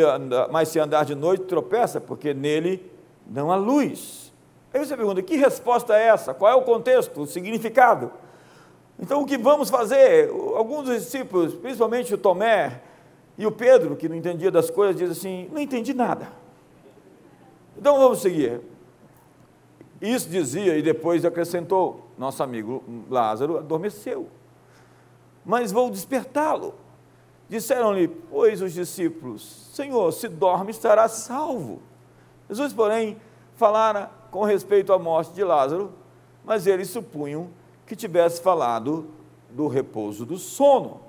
mas 0.52 0.68
se 0.68 0.78
andar 0.78 1.04
de 1.04 1.16
noite, 1.16 1.42
tropeça, 1.46 2.00
porque 2.00 2.32
nele 2.32 2.88
não 3.26 3.50
há 3.50 3.56
luz. 3.56 4.32
Aí 4.72 4.78
você 4.78 4.96
pergunta: 4.96 5.20
que 5.20 5.34
resposta 5.36 5.96
é 5.96 6.06
essa? 6.06 6.32
Qual 6.32 6.52
é 6.52 6.54
o 6.54 6.62
contexto, 6.62 7.22
o 7.22 7.26
significado? 7.26 8.12
Então, 9.00 9.20
o 9.20 9.26
que 9.26 9.36
vamos 9.36 9.68
fazer? 9.68 10.30
Alguns 10.54 10.84
dos 10.84 11.02
discípulos, 11.02 11.54
principalmente 11.54 12.14
o 12.14 12.18
Tomé 12.18 12.82
e 13.36 13.44
o 13.44 13.50
Pedro, 13.50 13.96
que 13.96 14.08
não 14.08 14.14
entendia 14.14 14.52
das 14.52 14.70
coisas, 14.70 14.94
dizem 14.94 15.10
assim: 15.10 15.50
não 15.52 15.60
entendi 15.60 15.92
nada. 15.92 16.28
Então 17.76 17.98
vamos 17.98 18.20
seguir. 18.20 18.60
Isso 20.00 20.28
dizia 20.28 20.78
e 20.78 20.82
depois 20.82 21.24
acrescentou: 21.24 22.08
nosso 22.16 22.44
amigo 22.44 22.84
Lázaro 23.10 23.58
adormeceu 23.58 24.28
mas 25.46 25.70
vou 25.70 25.88
despertá-lo. 25.88 26.74
Disseram-lhe, 27.48 28.08
pois, 28.08 28.60
os 28.60 28.72
discípulos: 28.72 29.70
Senhor, 29.72 30.10
se 30.12 30.26
dorme, 30.26 30.72
estará 30.72 31.06
salvo. 31.06 31.80
Jesus, 32.48 32.72
porém, 32.72 33.16
falara 33.54 34.10
com 34.32 34.42
respeito 34.42 34.92
à 34.92 34.98
morte 34.98 35.32
de 35.32 35.44
Lázaro, 35.44 35.92
mas 36.44 36.66
eles 36.66 36.90
supunham 36.90 37.48
que 37.86 37.94
tivesse 37.94 38.42
falado 38.42 39.06
do 39.48 39.68
repouso 39.68 40.26
do 40.26 40.36
sono. 40.36 41.00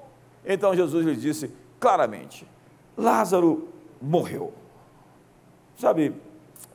Então 0.46 0.75
Jesus 0.75 1.03
lhe 1.03 1.15
disse 1.15 1.51
claramente: 1.79 2.48
Lázaro 2.96 3.70
morreu. 4.00 4.53
Sabe, 5.75 6.13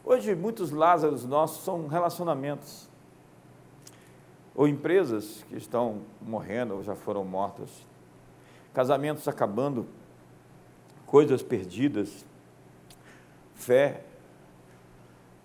hoje 0.04 0.35
muitos 0.35 0.73
Lázaros 0.73 1.25
nossos 1.25 1.64
são 1.64 1.87
relacionamentos 1.87 2.90
ou 4.54 4.68
empresas 4.68 5.44
que 5.49 5.56
estão 5.56 6.02
morrendo 6.21 6.75
ou 6.75 6.82
já 6.82 6.94
foram 6.94 7.25
mortas, 7.25 7.71
casamentos 8.75 9.26
acabando, 9.28 9.87
coisas 11.06 11.42
perdidas, 11.42 12.25
fé, 13.54 14.02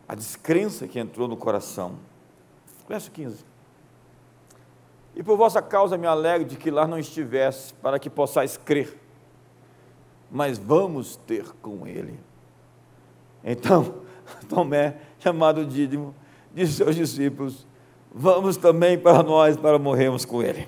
a 0.07 0.15
descrença 0.15 0.87
que 0.87 0.99
entrou 0.99 1.27
no 1.27 1.35
coração. 1.35 1.97
Verso 2.87 3.11
15. 3.11 3.43
E 5.15 5.23
por 5.23 5.35
vossa 5.35 5.61
causa 5.61 5.97
me 5.97 6.07
alegro 6.07 6.47
de 6.47 6.55
que 6.55 6.71
lá 6.71 6.87
não 6.87 6.97
estivesse, 6.97 7.73
para 7.73 7.99
que 7.99 8.09
possais 8.09 8.55
crer. 8.55 8.97
Mas 10.31 10.57
vamos 10.57 11.15
ter 11.15 11.51
com 11.61 11.87
ele. 11.87 12.19
Então, 13.43 14.01
Tomé, 14.47 14.97
chamado 15.19 15.65
Dídimo, 15.65 16.13
disse 16.53 16.83
aos 16.83 16.95
discípulos: 16.95 17.65
vamos 18.17 18.57
também 18.57 18.97
para 18.97 19.21
nós 19.21 19.55
para 19.55 19.77
morrermos 19.77 20.25
com 20.25 20.41
ele. 20.41 20.67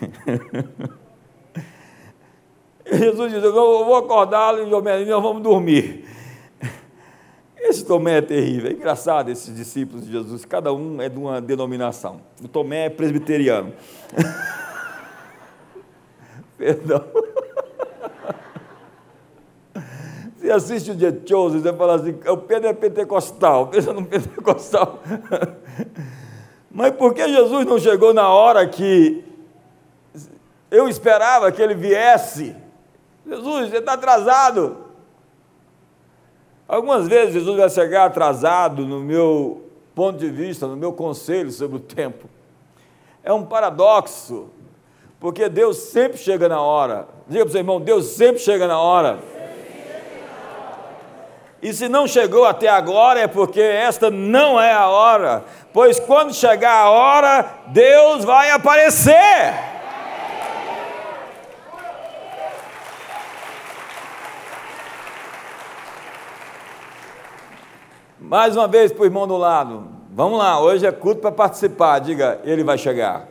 Jesus 2.90 3.32
diz: 3.32 3.44
Eu 3.44 3.52
vou 3.52 3.96
acordá-lo 3.96 4.62
e 4.62 4.66
nós 4.66 5.22
vamos 5.22 5.42
dormir. 5.42 6.06
Esse 7.56 7.84
Tomé 7.84 8.18
é 8.18 8.22
terrível, 8.22 8.70
é 8.70 8.74
engraçado 8.74 9.30
esses 9.30 9.54
discípulos 9.54 10.04
de 10.04 10.10
Jesus, 10.10 10.44
cada 10.44 10.72
um 10.72 11.00
é 11.00 11.08
de 11.08 11.16
uma 11.16 11.40
denominação. 11.40 12.20
O 12.42 12.48
Tomé 12.48 12.86
é 12.86 12.90
presbiteriano. 12.90 13.72
Perdão. 16.58 17.04
Você 20.36 20.50
assiste 20.50 20.90
o 20.90 20.96
dia 20.96 21.16
Chosen, 21.24 21.60
você 21.60 21.72
fala 21.72 21.94
assim, 21.94 22.18
o 22.26 22.36
Pedro 22.36 22.68
é 22.68 22.72
pentecostal, 22.72 23.68
pensa 23.68 23.92
no 23.92 24.04
pentecostal. 24.04 25.00
Mas 26.72 26.94
por 26.94 27.12
que 27.12 27.28
Jesus 27.28 27.66
não 27.66 27.78
chegou 27.78 28.14
na 28.14 28.28
hora 28.30 28.66
que 28.66 29.22
eu 30.70 30.88
esperava 30.88 31.52
que 31.52 31.60
ele 31.60 31.74
viesse? 31.74 32.56
Jesus, 33.26 33.68
você 33.70 33.76
está 33.76 33.92
atrasado. 33.92 34.78
Algumas 36.66 37.06
vezes 37.06 37.34
Jesus 37.34 37.56
vai 37.58 37.68
chegar 37.68 38.06
atrasado 38.06 38.86
no 38.86 39.00
meu 39.00 39.62
ponto 39.94 40.18
de 40.18 40.30
vista, 40.30 40.66
no 40.66 40.76
meu 40.76 40.94
conselho 40.94 41.50
sobre 41.50 41.76
o 41.76 41.80
tempo. 41.80 42.26
É 43.22 43.30
um 43.32 43.44
paradoxo, 43.44 44.48
porque 45.20 45.50
Deus 45.50 45.76
sempre 45.76 46.16
chega 46.16 46.48
na 46.48 46.62
hora. 46.62 47.06
Diga 47.28 47.44
para 47.44 47.50
o 47.50 47.52
seu 47.52 47.60
irmão, 47.60 47.80
Deus 47.80 48.06
sempre 48.06 48.38
chega 48.38 48.66
na 48.66 48.80
hora. 48.80 49.18
E 51.62 51.72
se 51.72 51.88
não 51.88 52.08
chegou 52.08 52.44
até 52.44 52.66
agora 52.66 53.20
é 53.20 53.28
porque 53.28 53.60
esta 53.60 54.10
não 54.10 54.60
é 54.60 54.72
a 54.72 54.88
hora, 54.88 55.44
pois 55.72 56.00
quando 56.00 56.34
chegar 56.34 56.72
a 56.72 56.90
hora, 56.90 57.54
Deus 57.68 58.24
vai 58.24 58.50
aparecer. 58.50 59.54
Mais 68.18 68.56
uma 68.56 68.66
vez 68.66 68.90
para 68.90 69.02
o 69.02 69.04
irmão 69.04 69.28
do 69.28 69.36
lado. 69.36 69.86
Vamos 70.10 70.40
lá, 70.40 70.60
hoje 70.60 70.84
é 70.84 70.90
culto 70.90 71.20
para 71.20 71.30
participar. 71.30 72.00
Diga, 72.00 72.40
ele 72.42 72.64
vai 72.64 72.76
chegar. 72.76 73.28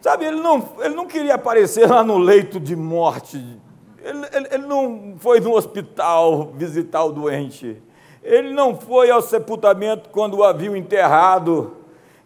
Sabe, 0.00 0.24
ele 0.24 0.40
não, 0.40 0.66
ele 0.80 0.94
não 0.94 1.06
queria 1.06 1.34
aparecer 1.34 1.88
lá 1.88 2.02
no 2.02 2.16
leito 2.16 2.58
de 2.58 2.74
morte. 2.74 3.60
Ele, 4.04 4.26
ele, 4.32 4.48
ele 4.50 4.66
não 4.66 5.14
foi 5.18 5.38
no 5.40 5.54
hospital 5.54 6.52
visitar 6.54 7.04
o 7.04 7.12
doente. 7.12 7.80
Ele 8.22 8.52
não 8.52 8.76
foi 8.76 9.10
ao 9.10 9.22
sepultamento 9.22 10.08
quando 10.10 10.38
o 10.38 10.44
haviam 10.44 10.76
enterrado. 10.76 11.76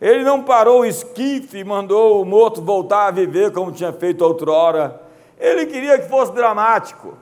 Ele 0.01 0.25
não 0.25 0.43
parou 0.43 0.81
o 0.81 0.85
esquife 0.87 1.59
e 1.59 1.65
mandou 1.65 2.21
o 2.21 2.25
morto 2.25 2.63
voltar 2.63 3.09
a 3.09 3.11
viver 3.11 3.53
como 3.53 3.73
tinha 3.73 3.93
feito 3.93 4.23
outrora. 4.23 5.03
Ele 5.39 5.67
queria 5.67 5.99
que 5.99 6.09
fosse 6.09 6.33
dramático. 6.33 7.17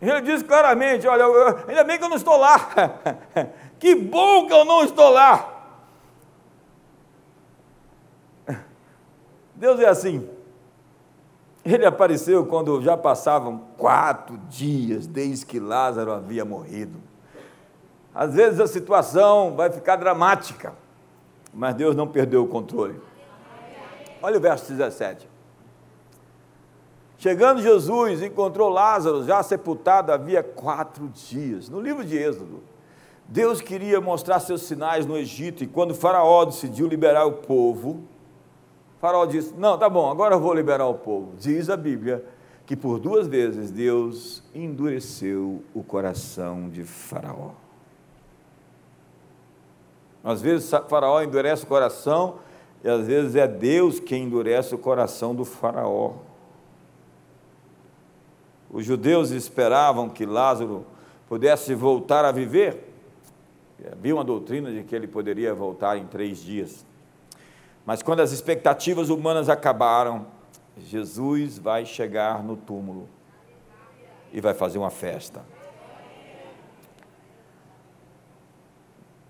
Ele 0.00 0.20
disse 0.20 0.44
claramente: 0.44 1.06
Olha, 1.06 1.22
eu, 1.22 1.58
ainda 1.68 1.84
bem 1.84 1.98
que 1.98 2.04
eu 2.04 2.08
não 2.08 2.16
estou 2.16 2.36
lá. 2.36 2.70
que 3.78 3.94
bom 3.94 4.46
que 4.46 4.52
eu 4.52 4.64
não 4.64 4.84
estou 4.84 5.10
lá. 5.10 5.54
Deus 9.54 9.80
é 9.80 9.88
assim. 9.88 10.37
Ele 11.70 11.84
apareceu 11.84 12.46
quando 12.46 12.80
já 12.80 12.96
passavam 12.96 13.60
quatro 13.76 14.38
dias 14.48 15.06
desde 15.06 15.44
que 15.44 15.60
Lázaro 15.60 16.12
havia 16.12 16.42
morrido. 16.42 16.98
Às 18.14 18.32
vezes 18.32 18.58
a 18.58 18.66
situação 18.66 19.54
vai 19.54 19.70
ficar 19.70 19.96
dramática, 19.96 20.72
mas 21.52 21.74
Deus 21.74 21.94
não 21.94 22.08
perdeu 22.08 22.42
o 22.42 22.48
controle. 22.48 22.98
Olha 24.22 24.38
o 24.38 24.40
verso 24.40 24.72
17. 24.72 25.28
Chegando 27.18 27.60
Jesus, 27.60 28.22
encontrou 28.22 28.70
Lázaro 28.70 29.26
já 29.26 29.42
sepultado 29.42 30.10
havia 30.10 30.42
quatro 30.42 31.06
dias. 31.08 31.68
No 31.68 31.82
livro 31.82 32.02
de 32.02 32.16
Êxodo, 32.16 32.62
Deus 33.26 33.60
queria 33.60 34.00
mostrar 34.00 34.40
seus 34.40 34.62
sinais 34.62 35.04
no 35.04 35.18
Egito, 35.18 35.62
e 35.62 35.66
quando 35.66 35.94
Faraó 35.94 36.46
decidiu 36.46 36.86
liberar 36.86 37.26
o 37.26 37.32
povo, 37.32 38.04
Faraó 39.00 39.26
disse: 39.26 39.54
Não, 39.56 39.78
tá 39.78 39.88
bom, 39.88 40.10
agora 40.10 40.34
eu 40.34 40.40
vou 40.40 40.54
liberar 40.54 40.86
o 40.86 40.94
povo. 40.94 41.34
Diz 41.38 41.70
a 41.70 41.76
Bíblia 41.76 42.24
que 42.66 42.76
por 42.76 42.98
duas 42.98 43.26
vezes 43.26 43.70
Deus 43.70 44.42
endureceu 44.54 45.62
o 45.72 45.82
coração 45.82 46.68
de 46.68 46.84
Faraó. 46.84 47.52
Às 50.22 50.42
vezes 50.42 50.70
Faraó 50.88 51.22
endurece 51.22 51.64
o 51.64 51.66
coração, 51.66 52.40
e 52.84 52.88
às 52.88 53.06
vezes 53.06 53.36
é 53.36 53.48
Deus 53.48 53.98
quem 53.98 54.24
endurece 54.24 54.74
o 54.74 54.78
coração 54.78 55.34
do 55.34 55.44
Faraó. 55.44 56.16
Os 58.70 58.84
judeus 58.84 59.30
esperavam 59.30 60.10
que 60.10 60.26
Lázaro 60.26 60.84
pudesse 61.26 61.74
voltar 61.74 62.24
a 62.24 62.32
viver. 62.32 62.92
Havia 63.90 64.14
uma 64.14 64.24
doutrina 64.24 64.70
de 64.70 64.82
que 64.82 64.94
ele 64.94 65.06
poderia 65.06 65.54
voltar 65.54 65.96
em 65.96 66.06
três 66.06 66.38
dias. 66.38 66.84
Mas 67.88 68.02
quando 68.02 68.20
as 68.20 68.32
expectativas 68.32 69.08
humanas 69.08 69.48
acabaram, 69.48 70.26
Jesus 70.76 71.56
vai 71.56 71.86
chegar 71.86 72.44
no 72.44 72.54
túmulo 72.54 73.08
e 74.30 74.42
vai 74.42 74.52
fazer 74.52 74.76
uma 74.76 74.90
festa. 74.90 75.42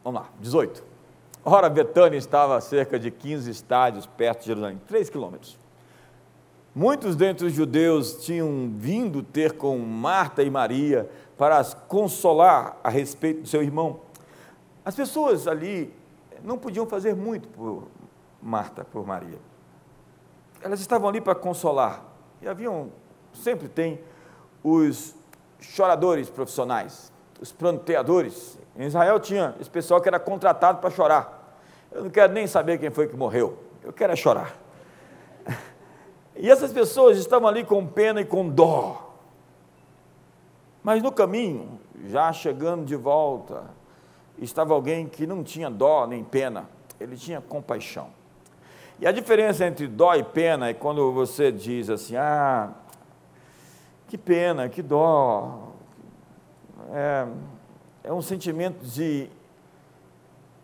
Vamos 0.03 0.23
lá, 0.23 0.29
18. 0.41 0.83
Ora, 1.45 1.71
Betânia 1.71 2.19
estava 2.19 2.57
a 2.57 2.61
cerca 2.61 2.99
de 2.99 3.13
15 3.13 3.49
estádios 3.49 4.07
perto 4.07 4.41
de 4.41 4.47
Jerusalém, 4.47 4.81
3 4.89 5.09
quilômetros. 5.09 5.57
Muitos 6.75 7.15
dentre 7.15 7.47
os 7.47 7.53
judeus 7.53 8.25
tinham 8.25 8.73
vindo 8.77 9.23
ter 9.23 9.53
com 9.53 9.79
Marta 9.79 10.43
e 10.43 10.51
Maria 10.51 11.09
para 11.37 11.59
as 11.59 11.75
consolar 11.75 12.77
a 12.83 12.91
respeito 12.91 13.43
do 13.43 13.47
seu 13.47 13.63
irmão. 13.63 14.01
As 14.85 14.97
pessoas 14.97 15.47
ali 15.47 15.95
não 16.43 16.59
podiam 16.59 16.87
fazer 16.87 17.15
muito 17.15 17.47
por 17.51 17.87
Marta 18.49 18.85
por 18.85 19.07
Maria. 19.07 19.39
Elas 20.63 20.81
estavam 20.81 21.09
ali 21.09 21.21
para 21.21 21.35
consolar. 21.35 22.03
E 22.41 22.49
haviam, 22.49 22.91
sempre 23.33 23.69
tem, 23.69 24.01
os 24.65 25.15
choradores 25.61 26.31
profissionais, 26.31 27.13
os 27.41 27.53
pranteadores. 27.53 28.59
Em 28.77 28.87
Israel 28.87 29.21
tinha 29.21 29.55
esse 29.61 29.69
pessoal 29.69 30.01
que 30.01 30.09
era 30.09 30.19
contratado 30.19 30.79
para 30.79 30.91
chorar. 30.91 31.59
Eu 31.93 32.05
não 32.05 32.11
quero 32.11 32.33
nem 32.33 32.47
saber 32.47 32.79
quem 32.79 32.91
foi 32.91 33.07
que 33.07 33.17
morreu, 33.17 33.59
eu 33.83 33.93
quero 33.93 34.13
é 34.13 34.17
chorar. 34.17 34.57
E 36.41 36.49
essas 36.49 36.73
pessoas 36.73 37.19
estavam 37.19 37.49
ali 37.49 37.65
com 37.65 37.85
pena 37.85 38.21
e 38.21 38.25
com 38.25 38.49
dó. 38.49 39.13
Mas 40.85 41.03
no 41.03 41.11
caminho, 41.11 41.81
já 42.05 42.33
chegando 42.33 42.85
de 42.85 42.95
volta, 42.95 43.65
estava 44.39 44.73
alguém 44.73 45.09
que 45.09 45.27
não 45.27 45.43
tinha 45.43 45.69
dó 45.69 46.07
nem 46.07 46.23
pena, 46.23 46.69
ele 47.01 47.17
tinha 47.17 47.41
compaixão. 47.41 48.17
E 49.01 49.07
a 49.07 49.13
diferença 49.13 49.65
entre 49.65 49.87
dó 49.87 50.15
e 50.15 50.25
pena 50.25 50.69
é 50.69 50.75
quando 50.75 51.13
você 51.13 51.53
diz 51.53 51.89
assim: 51.89 52.17
ah, 52.17 52.73
que 54.09 54.19
pena, 54.19 54.69
que 54.69 54.83
dó. 54.83 55.69
É, 56.91 57.29
é 58.05 58.13
um 58.13 58.23
sentimento 58.23 58.85
de 58.85 59.29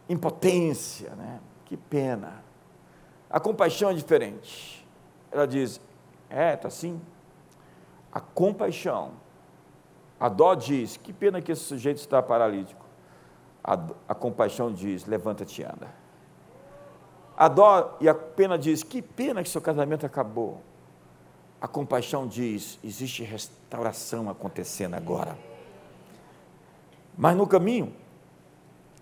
impotência, 0.09 1.11
né? 1.11 1.41
Que 1.65 1.77
pena. 1.77 2.43
A 3.31 3.39
compaixão 3.39 3.91
é 3.91 3.95
diferente. 3.95 4.85
Ela 5.31 5.47
diz: 5.47 5.81
é, 6.29 6.55
está 6.55 6.69
assim. 6.69 7.01
A 8.11 8.21
compaixão, 8.21 9.13
a 10.19 10.29
dó 10.29 10.55
diz: 10.55 10.97
que 10.97 11.13
pena 11.13 11.41
que 11.41 11.53
esse 11.53 11.63
sujeito 11.63 11.99
está 11.99 12.21
paralítico. 12.21 12.85
A, 13.63 13.79
a 14.09 14.15
compaixão 14.15 14.73
diz: 14.73 15.07
levanta-te 15.07 15.63
e 15.63 15.65
anda. 15.65 16.04
A 17.37 17.49
dó 17.49 17.97
e 18.01 18.09
a 18.09 18.15
pena 18.15 18.59
diz: 18.59 18.83
que 18.83 19.03
pena 19.03 19.43
que 19.43 19.49
seu 19.49 19.61
casamento 19.61 20.07
acabou. 20.07 20.63
A 21.61 21.67
compaixão 21.67 22.27
diz: 22.27 22.79
existe 22.83 23.23
restauração 23.23 24.29
acontecendo 24.31 24.95
agora. 24.95 25.37
Mas 27.17 27.37
no 27.37 27.47
caminho, 27.47 27.93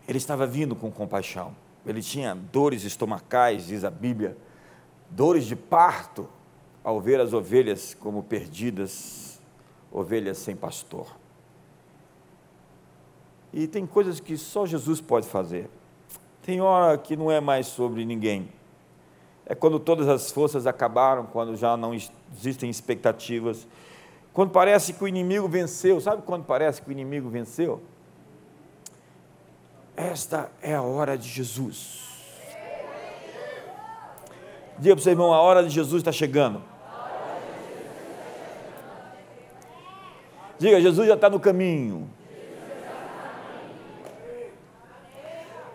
ele 0.06 0.18
estava 0.18 0.46
vindo 0.46 0.74
com 0.74 0.90
compaixão. 0.90 1.54
Ele 1.84 2.00
tinha 2.00 2.34
dores 2.34 2.84
estomacais, 2.84 3.66
diz 3.66 3.84
a 3.84 3.90
Bíblia, 3.90 4.36
dores 5.10 5.44
de 5.44 5.56
parto, 5.56 6.28
ao 6.84 7.00
ver 7.00 7.20
as 7.20 7.32
ovelhas 7.32 7.94
como 7.94 8.22
perdidas, 8.22 9.40
ovelhas 9.90 10.38
sem 10.38 10.54
pastor. 10.54 11.16
E 13.52 13.66
tem 13.66 13.86
coisas 13.86 14.20
que 14.20 14.36
só 14.36 14.64
Jesus 14.64 15.00
pode 15.00 15.26
fazer. 15.26 15.68
Tem 16.42 16.61
hora 16.61 16.98
que 16.98 17.16
não 17.16 17.31
é 17.31 17.40
mais 17.40 17.68
sobre 17.68 18.05
ninguém. 18.05 18.48
É 19.46 19.55
quando 19.55 19.78
todas 19.78 20.09
as 20.09 20.31
forças 20.31 20.66
acabaram, 20.66 21.24
quando 21.26 21.57
já 21.57 21.76
não 21.76 21.94
existem 21.94 22.68
expectativas. 22.68 23.66
Quando 24.33 24.50
parece 24.50 24.92
que 24.92 25.05
o 25.05 25.09
inimigo 25.09 25.46
venceu. 25.48 26.00
Sabe 26.00 26.22
quando 26.22 26.44
parece 26.44 26.83
que 26.83 26.88
o 26.88 26.92
inimigo 26.92 27.28
venceu? 27.28 27.81
Esta 29.96 30.50
é 30.61 30.74
a 30.74 30.83
hora 30.83 31.16
de 31.16 31.28
Jesus. 31.28 32.11
Diga 34.78 34.96
para 34.96 35.00
o 35.00 35.02
seu 35.02 35.12
irmão, 35.12 35.33
a 35.33 35.40
hora 35.40 35.62
de 35.62 35.70
Jesus 35.70 36.00
está 36.00 36.11
chegando. 36.11 36.62
Diga, 40.59 40.81
Jesus 40.81 41.07
já 41.07 41.14
está 41.14 41.28
no 41.28 41.38
caminho. 41.38 42.11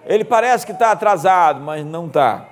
Ele 0.08 0.24
parece 0.24 0.66
que 0.66 0.72
está 0.72 0.92
atrasado, 0.92 1.60
mas 1.60 1.86
não 1.86 2.08
está. 2.08 2.48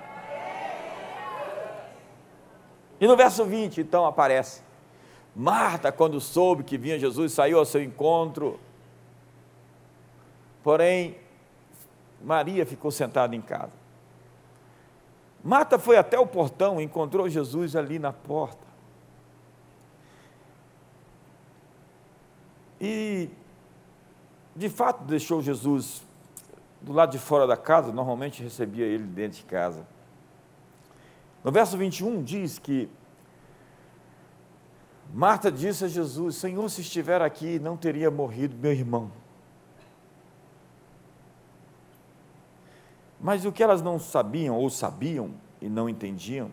E 3.00 3.08
no 3.08 3.16
verso 3.16 3.46
20, 3.46 3.80
então, 3.80 4.06
aparece: 4.06 4.62
Marta, 5.34 5.90
quando 5.90 6.20
soube 6.20 6.66
que 6.66 6.78
vinha 6.78 7.00
Jesus, 7.00 7.32
saiu 7.32 7.58
ao 7.58 7.66
seu 7.66 7.82
encontro. 7.82 8.60
Porém, 10.62 11.18
Maria 12.22 12.66
ficou 12.66 12.92
sentada 12.92 13.34
em 13.34 13.42
casa. 13.42 13.72
Marta 15.42 15.80
foi 15.80 15.96
até 15.96 16.20
o 16.20 16.28
portão, 16.28 16.82
encontrou 16.82 17.30
Jesus 17.30 17.74
ali 17.74 18.00
na 18.00 18.12
porta. 18.12 18.66
E, 22.82 23.30
de 24.54 24.68
fato, 24.68 25.06
deixou 25.06 25.42
Jesus 25.42 26.04
do 26.86 26.94
lado 26.94 27.12
de 27.12 27.18
fora 27.18 27.48
da 27.48 27.58
casa, 27.58 27.92
normalmente 27.92 28.44
recebia 28.44 28.86
ele 28.86 29.04
dentro 29.04 29.40
de 29.40 29.46
casa. 29.46 29.88
No 31.44 31.52
verso 31.52 31.76
21 31.76 32.24
diz 32.24 32.60
que 32.60 32.88
Marta 35.12 35.52
disse 35.52 35.86
a 35.86 35.88
Jesus: 35.88 36.36
Senhor, 36.36 36.70
se 36.70 36.82
estiver 36.82 37.24
aqui, 37.24 37.58
não 37.58 37.76
teria 37.76 38.12
morrido 38.12 38.56
meu 38.56 38.72
irmão. 38.72 39.12
Mas 43.20 43.46
o 43.46 43.52
que 43.52 43.64
elas 43.64 43.82
não 43.82 43.98
sabiam, 43.98 44.56
ou 44.56 44.70
sabiam 44.70 45.32
e 45.60 45.68
não 45.68 45.90
entendiam, 45.90 46.52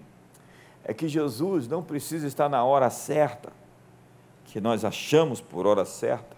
é 0.83 0.95
que 0.95 1.09
Jesus 1.09 1.69
não 1.69 1.83
precisa 1.83 2.27
estar 2.27 2.49
na 2.49 2.65
hora 2.65 2.89
certa, 2.89 3.53
que 4.47 4.63
nós 4.63 4.83
achamos 4.83 5.43
por 5.43 5.67
hora 5.67 5.85
certa, 5.85 6.35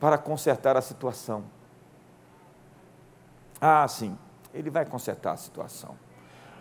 para 0.00 0.18
consertar 0.18 0.76
a 0.76 0.82
situação. 0.82 1.44
Ah, 3.64 3.86
sim, 3.86 4.18
ele 4.52 4.70
vai 4.70 4.84
consertar 4.84 5.34
a 5.34 5.36
situação. 5.36 5.94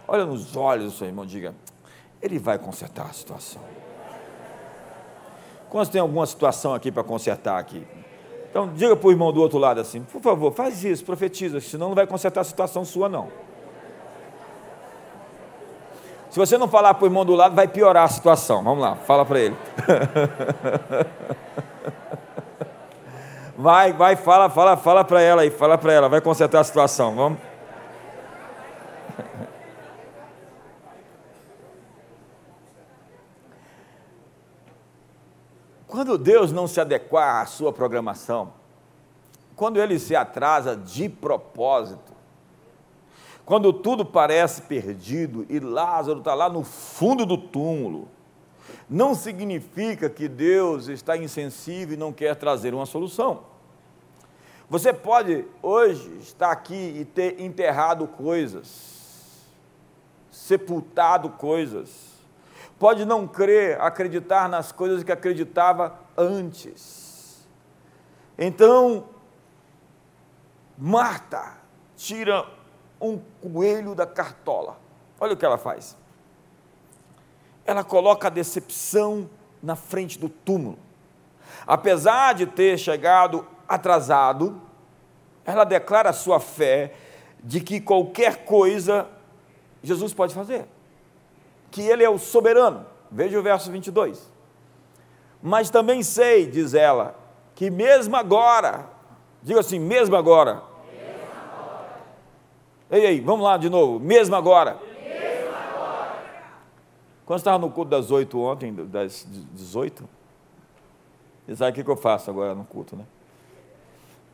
Olha 0.08 0.24
nos 0.24 0.56
olhos 0.56 0.86
do 0.86 0.92
seu 0.92 1.08
irmão, 1.08 1.26
diga: 1.26 1.56
ele 2.22 2.38
vai 2.38 2.60
consertar 2.60 3.08
a 3.08 3.14
situação. 3.14 3.60
Quantos 5.68 5.90
tem 5.90 6.00
alguma 6.00 6.28
situação 6.28 6.76
aqui 6.76 6.92
para 6.92 7.04
consertar 7.04 7.58
aqui? 7.58 7.88
Então 8.52 8.72
diga 8.72 8.96
para 8.96 9.08
o 9.08 9.12
irmão 9.12 9.34
do 9.34 9.42
outro 9.42 9.58
lado 9.58 9.82
assim, 9.82 10.04
por 10.04 10.22
favor, 10.22 10.54
faz 10.54 10.84
isso, 10.84 11.04
profetiza, 11.04 11.60
senão 11.60 11.88
não 11.88 11.96
vai 11.96 12.06
consertar 12.06 12.42
a 12.42 12.44
situação 12.44 12.86
sua 12.86 13.10
não. 13.10 13.30
Se 16.30 16.38
você 16.38 16.56
não 16.56 16.68
falar 16.68 16.94
para 16.94 17.04
o 17.04 17.08
irmão 17.08 17.26
do 17.26 17.34
lado, 17.34 17.56
vai 17.56 17.68
piorar 17.68 18.04
a 18.04 18.08
situação. 18.08 18.64
Vamos 18.64 18.82
lá, 18.82 18.96
fala 18.96 19.26
para 19.26 19.40
ele. 19.40 19.58
Vai, 23.62 23.94
vai, 23.94 24.16
fala, 24.16 24.50
fala, 24.50 24.76
fala 24.76 25.04
para 25.04 25.22
ela 25.22 25.44
aí, 25.44 25.52
fala 25.52 25.78
para 25.78 25.94
ela, 25.94 26.10
vai 26.10 26.20
consertar 26.20 26.62
a 26.62 26.64
situação. 26.64 27.16
Vamos. 27.16 27.40
Quando 35.86 36.18
Deus 36.18 36.52
não 36.52 36.66
se 36.66 36.82
adequar 36.82 37.44
à 37.44 37.46
sua 37.46 37.72
programação, 37.72 38.52
quando 39.56 39.80
ele 39.80 40.00
se 40.00 40.16
atrasa 40.16 40.76
de 40.76 41.08
propósito, 41.08 42.14
quando 43.46 43.72
tudo 43.72 44.04
parece 44.04 44.64
perdido 44.64 45.46
e 45.48 45.60
Lázaro 45.60 46.18
está 46.18 46.34
lá 46.34 46.50
no 46.50 46.64
fundo 46.64 47.28
do 47.28 47.38
túmulo, 47.38 48.08
não 48.90 49.14
significa 49.14 50.10
que 50.10 50.28
Deus 50.28 50.88
está 50.88 51.16
insensível 51.16 51.94
e 51.94 52.00
não 52.00 52.12
quer 52.12 52.36
trazer 52.36 52.74
uma 52.74 52.88
solução. 52.88 53.51
Você 54.72 54.94
pode 54.94 55.46
hoje 55.62 56.18
estar 56.20 56.50
aqui 56.50 56.96
e 56.98 57.04
ter 57.04 57.42
enterrado 57.42 58.08
coisas, 58.08 59.46
sepultado 60.32 61.30
coisas, 61.32 61.90
pode 62.80 63.04
não 63.04 63.28
crer, 63.28 63.82
acreditar 63.82 64.48
nas 64.48 64.72
coisas 64.72 65.04
que 65.04 65.12
acreditava 65.12 66.00
antes. 66.16 67.46
Então, 68.38 69.10
Marta 70.78 71.58
tira 71.98 72.48
um 73.02 73.20
coelho 73.42 73.94
da 73.94 74.06
cartola. 74.06 74.80
Olha 75.20 75.34
o 75.34 75.38
que 75.38 75.44
ela 75.44 75.58
faz. 75.58 75.98
Ela 77.66 77.84
coloca 77.84 78.28
a 78.28 78.32
decepção 78.32 79.30
na 79.62 79.76
frente 79.76 80.18
do 80.18 80.30
túmulo. 80.30 80.80
Apesar 81.68 82.36
de 82.36 82.46
ter 82.46 82.78
chegado 82.78 83.46
atrasado, 83.76 84.62
ela 85.46 85.64
declara 85.64 86.14
sua 86.14 86.40
fé 86.40 86.94
de 87.44 87.60
que 87.62 87.82
qualquer 87.82 88.46
coisa 88.46 89.08
Jesus 89.84 90.14
pode 90.14 90.34
fazer 90.34 90.68
que 91.72 91.82
Ele 91.82 92.04
é 92.04 92.10
o 92.10 92.20
soberano. 92.20 92.86
Veja 93.10 93.40
o 93.40 93.42
verso 93.42 93.72
22. 93.72 94.30
Mas 95.42 95.70
também 95.70 96.04
sei, 96.04 96.46
diz 96.46 96.74
ela, 96.74 97.16
que 97.56 97.72
mesmo 97.72 98.16
agora, 98.16 98.88
diga 99.42 99.62
assim, 99.62 99.80
mesmo 99.80 100.16
agora. 100.16 100.62
Ei, 102.92 103.06
ei, 103.06 103.22
vamos 103.22 103.46
lá 103.46 103.58
de 103.58 103.70
novo, 103.70 104.00
mesmo 104.00 104.36
agora. 104.36 104.78
Mesmo 105.02 105.56
agora. 105.56 106.24
Quando 107.26 107.40
estava 107.40 107.58
no 107.58 107.72
culto 107.72 107.90
das 107.90 108.12
oito 108.12 108.40
ontem, 108.40 108.74
das 108.74 109.26
18, 109.54 110.08
você 111.48 111.56
sabe 111.56 111.82
o 111.82 111.86
que 111.86 111.90
eu 111.90 111.98
faço 111.98 112.30
agora 112.30 112.54
no 112.54 112.66
culto, 112.66 112.96
né? 112.96 113.06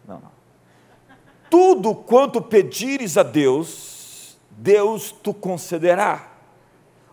Não, 0.08 0.20
não. 0.20 0.32
Tudo 1.50 1.94
quanto 1.94 2.42
pedires 2.42 3.18
a 3.18 3.24
Deus, 3.24 4.38
Deus 4.52 5.12
te 5.12 5.34
concederá. 5.34 6.28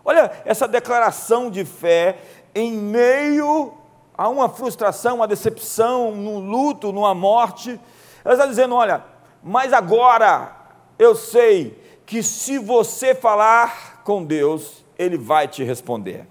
Olha 0.03 0.31
essa 0.45 0.67
declaração 0.67 1.49
de 1.49 1.65
fé 1.65 2.17
em 2.53 2.71
meio 2.71 3.73
a 4.17 4.29
uma 4.29 4.47
frustração, 4.47 5.17
uma 5.17 5.27
decepção, 5.27 6.11
num 6.11 6.39
luto, 6.39 6.91
numa 6.91 7.13
morte. 7.13 7.79
Ela 8.23 8.33
está 8.35 8.45
dizendo: 8.45 8.75
olha, 8.75 9.03
mas 9.43 9.73
agora 9.73 10.55
eu 10.97 11.15
sei 11.15 11.81
que 12.05 12.23
se 12.23 12.57
você 12.57 13.13
falar 13.13 14.01
com 14.03 14.23
Deus, 14.23 14.85
Ele 14.97 15.17
vai 15.17 15.47
te 15.47 15.63
responder. 15.63 16.27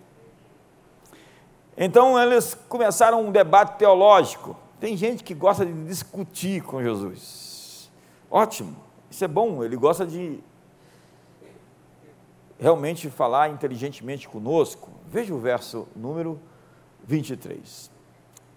Então 1.77 2.21
eles 2.21 2.57
começaram 2.69 3.21
um 3.21 3.33
debate 3.33 3.79
teológico. 3.79 4.57
Tem 4.81 4.97
gente 4.97 5.25
que 5.25 5.35
gosta 5.35 5.65
de 5.65 5.73
discutir 5.85 6.63
com 6.63 6.83
Jesus. 6.83 7.91
Ótimo, 8.31 8.77
isso 9.11 9.25
é 9.25 9.29
bom, 9.29 9.63
ele 9.63 9.77
gosta 9.77 10.07
de 10.07 10.41
realmente 12.59 13.11
falar 13.11 13.51
inteligentemente 13.51 14.29
conosco, 14.29 14.91
veja 15.07 15.35
o 15.35 15.39
verso 15.39 15.87
número 15.95 16.41
23. 17.07 17.91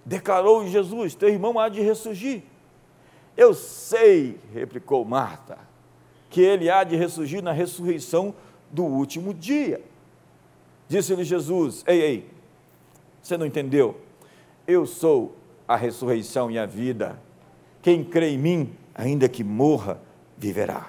Declarou 0.05 0.67
Jesus: 0.67 1.13
Teu 1.15 1.29
irmão 1.29 1.59
há 1.59 1.69
de 1.69 1.81
ressurgir. 1.81 2.43
Eu 3.35 3.53
sei, 3.53 4.39
replicou 4.53 5.05
Marta, 5.05 5.59
que 6.29 6.41
ele 6.41 6.69
há 6.69 6.83
de 6.83 6.95
ressurgir 6.95 7.43
na 7.43 7.51
ressurreição 7.51 8.33
do 8.71 8.83
último 8.83 9.33
dia. 9.33 9.83
Disse-lhe 10.87 11.23
Jesus: 11.23 11.83
Ei, 11.85 12.01
ei, 12.01 12.29
você 13.21 13.37
não 13.37 13.45
entendeu? 13.45 13.99
Eu 14.65 14.85
sou 14.85 15.35
a 15.67 15.75
ressurreição 15.75 16.49
e 16.49 16.57
a 16.57 16.65
vida. 16.65 17.19
Quem 17.81 18.03
crê 18.03 18.29
em 18.29 18.37
mim, 18.37 18.75
ainda 18.95 19.27
que 19.27 19.43
morra, 19.43 19.99
viverá. 20.37 20.87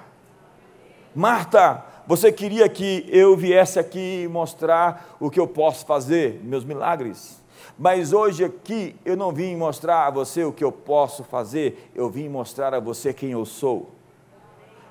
Marta, 1.13 1.83
você 2.07 2.31
queria 2.31 2.67
que 2.69 3.05
eu 3.09 3.35
viesse 3.35 3.79
aqui 3.79 4.27
mostrar 4.31 5.15
o 5.19 5.29
que 5.29 5.39
eu 5.39 5.47
posso 5.47 5.85
fazer, 5.85 6.39
meus 6.43 6.63
milagres. 6.63 7.41
Mas 7.77 8.13
hoje 8.13 8.43
aqui 8.43 8.95
eu 9.05 9.15
não 9.15 9.31
vim 9.31 9.55
mostrar 9.55 10.07
a 10.07 10.09
você 10.09 10.43
o 10.43 10.51
que 10.51 10.63
eu 10.63 10.71
posso 10.71 11.23
fazer, 11.23 11.91
eu 11.95 12.09
vim 12.09 12.27
mostrar 12.27 12.73
a 12.73 12.79
você 12.79 13.13
quem 13.13 13.31
eu 13.31 13.45
sou. 13.45 13.91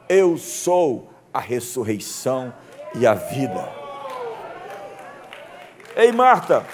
Eu 0.08 0.38
sou 0.38 1.10
a 1.32 1.40
ressurreição 1.40 2.52
e 2.94 3.06
a 3.06 3.14
vida. 3.14 3.68
Ei, 5.96 6.12
Marta. 6.12 6.64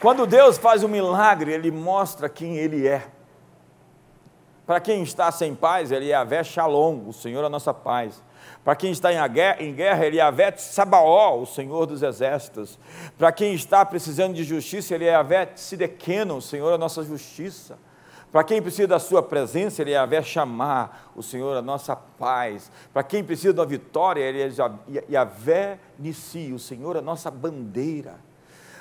Quando 0.00 0.26
Deus 0.26 0.58
faz 0.58 0.84
um 0.84 0.88
milagre, 0.88 1.52
Ele 1.52 1.70
mostra 1.70 2.28
quem 2.28 2.56
Ele 2.56 2.86
é. 2.86 3.08
Para 4.66 4.80
quem 4.80 5.02
está 5.02 5.30
sem 5.30 5.54
paz, 5.54 5.92
ele 5.92 6.10
é 6.10 6.14
Avé 6.14 6.42
Shalom, 6.42 7.06
o 7.06 7.12
Senhor 7.12 7.42
é 7.42 7.46
a 7.46 7.50
nossa 7.50 7.74
paz. 7.74 8.22
Para 8.64 8.74
quem 8.74 8.92
está 8.92 9.12
em 9.12 9.74
guerra, 9.74 10.06
ele 10.06 10.18
é 10.18 10.22
Avé 10.22 10.56
Sabaó, 10.56 11.38
o 11.38 11.44
Senhor 11.44 11.84
dos 11.84 12.02
exércitos. 12.02 12.78
Para 13.18 13.30
quem 13.30 13.52
está 13.52 13.84
precisando 13.84 14.34
de 14.34 14.42
justiça, 14.42 14.94
ele 14.94 15.04
é 15.04 15.14
Avé 15.14 15.50
Sidequeno, 15.54 16.36
o 16.36 16.42
Senhor 16.42 16.70
é 16.70 16.74
a 16.76 16.78
nossa 16.78 17.02
justiça. 17.02 17.78
Para 18.32 18.42
quem 18.42 18.62
precisa 18.62 18.88
da 18.88 18.98
sua 18.98 19.22
presença, 19.22 19.82
ele 19.82 19.92
é 19.92 19.98
Avé 19.98 20.22
Chamar, 20.22 21.12
o 21.14 21.22
Senhor 21.22 21.54
é 21.56 21.58
a 21.58 21.62
nossa 21.62 21.94
paz. 21.94 22.70
Para 22.92 23.02
quem 23.02 23.22
precisa 23.22 23.52
da 23.52 23.66
vitória, 23.66 24.22
ele 24.22 24.42
é 24.42 25.12
Yahvé 25.12 25.78
Nissi, 25.98 26.52
o 26.54 26.58
Senhor 26.58 26.96
é 26.96 27.00
a 27.00 27.02
nossa 27.02 27.30
bandeira. 27.30 28.14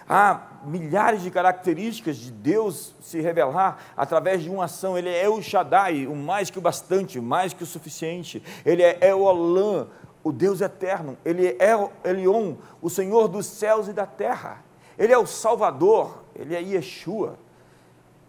Há 0.08 0.42
milhares 0.66 1.22
de 1.22 1.32
características 1.32 2.18
de 2.18 2.32
Deus 2.32 2.94
se 3.02 3.22
revelar 3.22 3.84
através 3.96 4.42
de 4.42 4.50
uma 4.50 4.66
ação. 4.66 4.98
Ele 4.98 5.10
é 5.10 5.30
o 5.30 5.42
Shaddai, 5.42 6.08
o 6.08 6.16
mais 6.16 6.50
que 6.50 6.58
o 6.58 6.62
bastante, 6.62 7.20
o 7.20 7.24
mais 7.24 7.54
que 7.54 7.64
o 7.64 7.68
suficiente. 7.68 8.44
Ele 8.66 8.84
é 8.84 9.14
o 9.16 9.22
Olam, 9.22 9.88
o 10.24 10.32
Deus 10.32 10.62
eterno. 10.62 11.18
Ele 11.24 11.56
é 11.60 11.72
Elion, 12.04 12.56
o 12.82 12.90
Senhor 12.90 13.28
dos 13.28 13.46
céus 13.46 13.88
e 13.88 13.94
da 13.94 14.06
terra. 14.06 14.64
Ele 14.98 15.14
é 15.14 15.18
o 15.18 15.26
Salvador, 15.26 16.24
ele 16.36 16.56
é 16.56 16.62
Yeshua. 16.62 17.38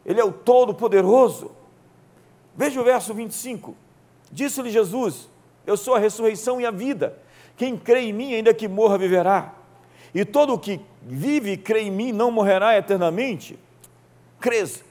Ele 0.05 0.21
é 0.21 0.25
o 0.25 0.33
Todo-Poderoso. 0.33 1.51
Veja 2.57 2.81
o 2.81 2.85
verso 2.85 3.15
25. 3.15 3.75
Disse-lhe 4.31 4.71
Jesus: 4.71 5.29
Eu 5.67 5.77
sou 5.77 5.95
a 5.95 5.99
ressurreição 5.99 6.61
e 6.61 6.67
a 6.67 6.71
vida. 6.71 7.19
Quem 7.57 7.77
crê 7.77 8.01
em 8.01 8.13
mim, 8.13 8.35
ainda 8.35 8.53
que 8.53 8.69
morra, 8.69 8.99
viverá. 8.99 9.55
E 10.15 10.25
todo 10.25 10.53
o 10.53 10.59
que 10.59 10.81
vive 11.05 11.53
e 11.53 11.57
crê 11.57 11.83
em 11.83 11.90
mim 11.90 12.12
não 12.12 12.31
morrerá 12.31 12.77
eternamente? 12.77 13.59
Crês 14.40 14.85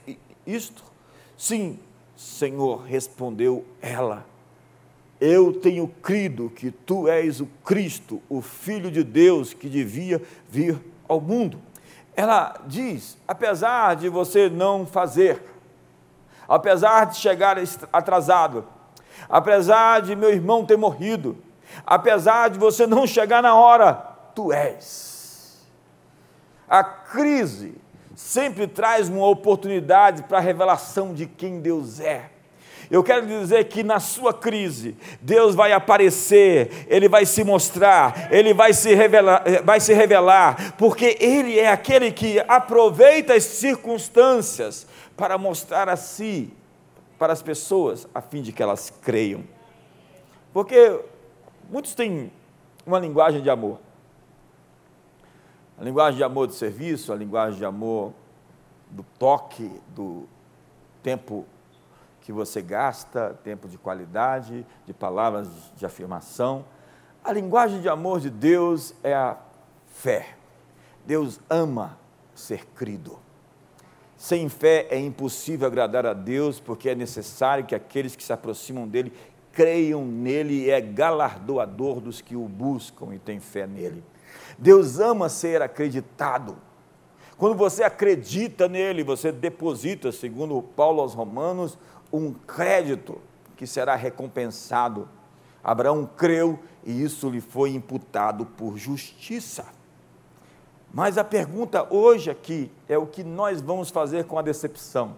isto? 0.46 0.82
Sim, 1.36 1.78
Senhor, 2.16 2.84
respondeu 2.84 3.64
ela. 3.80 4.24
Eu 5.20 5.52
tenho 5.52 5.88
crido 6.02 6.50
que 6.50 6.70
tu 6.70 7.08
és 7.08 7.40
o 7.40 7.46
Cristo, 7.64 8.20
o 8.28 8.40
Filho 8.40 8.90
de 8.90 9.02
Deus 9.02 9.54
que 9.54 9.68
devia 9.68 10.20
vir 10.48 10.78
ao 11.08 11.20
mundo. 11.20 11.58
Ela 12.16 12.60
diz: 12.66 13.16
apesar 13.26 13.96
de 13.96 14.08
você 14.08 14.48
não 14.48 14.86
fazer, 14.86 15.42
apesar 16.48 17.06
de 17.06 17.16
chegar 17.16 17.56
atrasado, 17.92 18.66
apesar 19.28 20.02
de 20.02 20.14
meu 20.14 20.30
irmão 20.30 20.66
ter 20.66 20.76
morrido, 20.76 21.38
apesar 21.86 22.50
de 22.50 22.58
você 22.58 22.86
não 22.86 23.06
chegar 23.06 23.42
na 23.42 23.54
hora, 23.54 23.94
tu 24.34 24.52
és. 24.52 25.13
A 26.74 26.82
crise 26.82 27.76
sempre 28.16 28.66
traz 28.66 29.08
uma 29.08 29.28
oportunidade 29.28 30.24
para 30.24 30.38
a 30.38 30.40
revelação 30.40 31.14
de 31.14 31.24
quem 31.24 31.60
Deus 31.60 32.00
é. 32.00 32.30
Eu 32.90 33.04
quero 33.04 33.24
dizer 33.28 33.68
que 33.68 33.84
na 33.84 34.00
sua 34.00 34.34
crise, 34.34 34.96
Deus 35.20 35.54
vai 35.54 35.70
aparecer, 35.70 36.84
Ele 36.88 37.08
vai 37.08 37.26
se 37.26 37.44
mostrar, 37.44 38.28
Ele 38.28 38.52
vai 38.52 38.72
se 38.72 38.92
revelar, 38.92 39.44
vai 39.62 39.78
se 39.78 39.94
revelar 39.94 40.74
porque 40.76 41.16
Ele 41.20 41.60
é 41.60 41.68
aquele 41.68 42.10
que 42.10 42.40
aproveita 42.48 43.34
as 43.34 43.44
circunstâncias 43.44 44.84
para 45.16 45.38
mostrar 45.38 45.88
a 45.88 45.94
si 45.94 46.52
para 47.16 47.32
as 47.32 47.40
pessoas, 47.40 48.08
a 48.12 48.20
fim 48.20 48.42
de 48.42 48.50
que 48.50 48.60
elas 48.60 48.92
creiam. 49.00 49.44
Porque 50.52 50.98
muitos 51.70 51.94
têm 51.94 52.32
uma 52.84 52.98
linguagem 52.98 53.40
de 53.40 53.48
amor. 53.48 53.78
A 55.76 55.82
linguagem 55.82 56.18
de 56.18 56.24
amor 56.24 56.46
do 56.46 56.52
serviço, 56.52 57.12
a 57.12 57.16
linguagem 57.16 57.58
de 57.58 57.64
amor 57.64 58.12
do 58.90 59.02
toque, 59.18 59.70
do 59.88 60.28
tempo 61.02 61.44
que 62.20 62.32
você 62.32 62.62
gasta, 62.62 63.36
tempo 63.42 63.68
de 63.68 63.76
qualidade, 63.76 64.64
de 64.86 64.94
palavras 64.94 65.48
de 65.76 65.84
afirmação. 65.84 66.64
A 67.24 67.32
linguagem 67.32 67.80
de 67.80 67.88
amor 67.88 68.20
de 68.20 68.30
Deus 68.30 68.94
é 69.02 69.14
a 69.14 69.36
fé. 69.88 70.36
Deus 71.04 71.40
ama 71.50 71.98
ser 72.34 72.64
crido. 72.66 73.18
Sem 74.16 74.48
fé 74.48 74.86
é 74.90 74.98
impossível 74.98 75.66
agradar 75.66 76.06
a 76.06 76.14
Deus, 76.14 76.60
porque 76.60 76.88
é 76.88 76.94
necessário 76.94 77.64
que 77.64 77.74
aqueles 77.74 78.14
que 78.14 78.22
se 78.22 78.32
aproximam 78.32 78.86
dele 78.86 79.12
creiam 79.52 80.04
nele 80.04 80.64
e 80.64 80.70
é 80.70 80.80
galardoador 80.80 82.00
dos 82.00 82.20
que 82.20 82.36
o 82.36 82.48
buscam 82.48 83.12
e 83.12 83.18
têm 83.18 83.40
fé 83.40 83.66
nele. 83.66 84.02
Deus 84.58 84.98
ama 84.98 85.28
ser 85.28 85.62
acreditado. 85.62 86.56
Quando 87.36 87.56
você 87.56 87.82
acredita 87.82 88.68
nele, 88.68 89.02
você 89.02 89.32
deposita, 89.32 90.12
segundo 90.12 90.62
Paulo 90.62 91.00
aos 91.00 91.14
Romanos, 91.14 91.76
um 92.12 92.32
crédito 92.32 93.20
que 93.56 93.66
será 93.66 93.96
recompensado. 93.96 95.08
Abraão 95.62 96.08
creu 96.16 96.58
e 96.84 97.02
isso 97.02 97.28
lhe 97.28 97.40
foi 97.40 97.70
imputado 97.70 98.46
por 98.46 98.76
justiça. 98.76 99.66
Mas 100.92 101.18
a 101.18 101.24
pergunta 101.24 101.92
hoje 101.92 102.30
aqui 102.30 102.70
é 102.88 102.96
o 102.96 103.06
que 103.06 103.24
nós 103.24 103.60
vamos 103.60 103.90
fazer 103.90 104.26
com 104.26 104.38
a 104.38 104.42
decepção. 104.42 105.16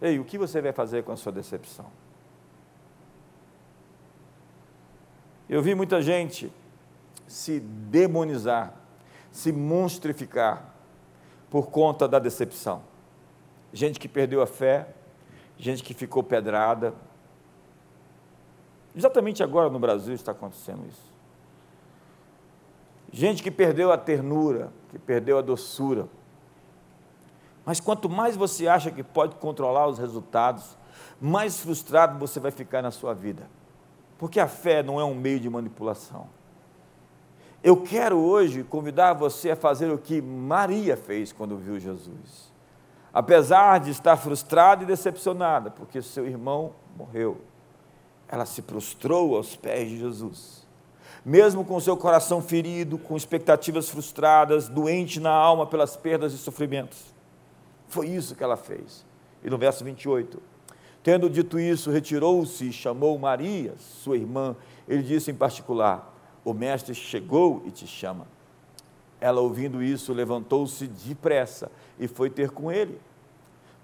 Ei, 0.00 0.18
o 0.18 0.24
que 0.24 0.36
você 0.36 0.60
vai 0.60 0.72
fazer 0.72 1.04
com 1.04 1.12
a 1.12 1.16
sua 1.16 1.30
decepção? 1.30 1.86
Eu 5.48 5.62
vi 5.62 5.74
muita 5.76 6.02
gente 6.02 6.52
se 7.26 7.60
demonizar, 7.60 8.74
se 9.30 9.52
monstrificar 9.52 10.74
por 11.50 11.70
conta 11.70 12.06
da 12.06 12.18
decepção. 12.18 12.82
Gente 13.72 13.98
que 13.98 14.08
perdeu 14.08 14.42
a 14.42 14.46
fé, 14.46 14.88
gente 15.58 15.82
que 15.82 15.94
ficou 15.94 16.22
pedrada. 16.22 16.94
Exatamente 18.94 19.42
agora 19.42 19.68
no 19.68 19.78
Brasil 19.78 20.14
está 20.14 20.32
acontecendo 20.32 20.86
isso. 20.88 21.14
Gente 23.12 23.42
que 23.42 23.50
perdeu 23.50 23.92
a 23.92 23.98
ternura, 23.98 24.72
que 24.90 24.98
perdeu 24.98 25.38
a 25.38 25.42
doçura. 25.42 26.08
Mas 27.64 27.80
quanto 27.80 28.08
mais 28.08 28.36
você 28.36 28.68
acha 28.68 28.90
que 28.90 29.02
pode 29.02 29.36
controlar 29.36 29.86
os 29.86 29.98
resultados, 29.98 30.76
mais 31.20 31.58
frustrado 31.60 32.18
você 32.18 32.38
vai 32.38 32.50
ficar 32.50 32.82
na 32.82 32.90
sua 32.90 33.12
vida. 33.12 33.48
Porque 34.18 34.40
a 34.40 34.46
fé 34.46 34.82
não 34.82 35.00
é 35.00 35.04
um 35.04 35.14
meio 35.14 35.40
de 35.40 35.50
manipulação. 35.50 36.28
Eu 37.66 37.76
quero 37.76 38.16
hoje 38.16 38.62
convidar 38.62 39.12
você 39.14 39.50
a 39.50 39.56
fazer 39.56 39.90
o 39.90 39.98
que 39.98 40.22
Maria 40.22 40.96
fez 40.96 41.32
quando 41.32 41.56
viu 41.56 41.80
Jesus. 41.80 42.54
Apesar 43.12 43.80
de 43.80 43.90
estar 43.90 44.16
frustrada 44.16 44.84
e 44.84 44.86
decepcionada, 44.86 45.68
porque 45.68 46.00
seu 46.00 46.24
irmão 46.24 46.74
morreu, 46.96 47.38
ela 48.28 48.46
se 48.46 48.62
prostrou 48.62 49.34
aos 49.34 49.56
pés 49.56 49.88
de 49.88 49.98
Jesus. 49.98 50.64
Mesmo 51.24 51.64
com 51.64 51.80
seu 51.80 51.96
coração 51.96 52.40
ferido, 52.40 52.98
com 52.98 53.16
expectativas 53.16 53.88
frustradas, 53.88 54.68
doente 54.68 55.18
na 55.18 55.32
alma 55.32 55.66
pelas 55.66 55.96
perdas 55.96 56.32
e 56.34 56.38
sofrimentos. 56.38 57.12
Foi 57.88 58.06
isso 58.06 58.36
que 58.36 58.44
ela 58.44 58.56
fez. 58.56 59.04
E 59.42 59.50
no 59.50 59.58
verso 59.58 59.82
28, 59.84 60.40
tendo 61.02 61.28
dito 61.28 61.58
isso, 61.58 61.90
retirou-se 61.90 62.68
e 62.68 62.72
chamou 62.72 63.18
Maria, 63.18 63.74
sua 63.76 64.16
irmã. 64.16 64.54
Ele 64.86 65.02
disse 65.02 65.32
em 65.32 65.34
particular: 65.34 66.15
o 66.46 66.54
mestre 66.54 66.94
chegou 66.94 67.60
e 67.66 67.72
te 67.72 67.88
chama. 67.88 68.24
Ela, 69.20 69.40
ouvindo 69.40 69.82
isso, 69.82 70.12
levantou-se 70.12 70.86
depressa 70.86 71.68
e 71.98 72.06
foi 72.06 72.30
ter 72.30 72.50
com 72.50 72.70
ele. 72.70 73.00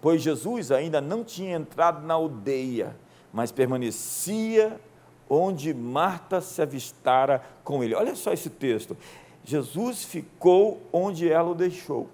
Pois 0.01 0.23
Jesus 0.23 0.71
ainda 0.71 1.01
não 1.01 1.25
tinha 1.25 1.57
entrado 1.57 2.07
na 2.07 2.15
aldeia, 2.15 2.97
mas 3.33 3.51
permanecia 3.51 4.81
onde 5.29 5.75
Marta 5.75 6.41
se 6.41 6.63
avistara 6.63 7.43
com 7.65 7.83
ele. 7.83 7.97
Olha 7.97 8.15
só 8.15 8.33
esse 8.33 8.49
texto. 8.49 8.97
Jesus 9.45 10.05
ficou 10.05 10.81
onde 10.93 11.29
ela 11.29 11.51
o 11.51 11.57
deixou. 11.57 12.09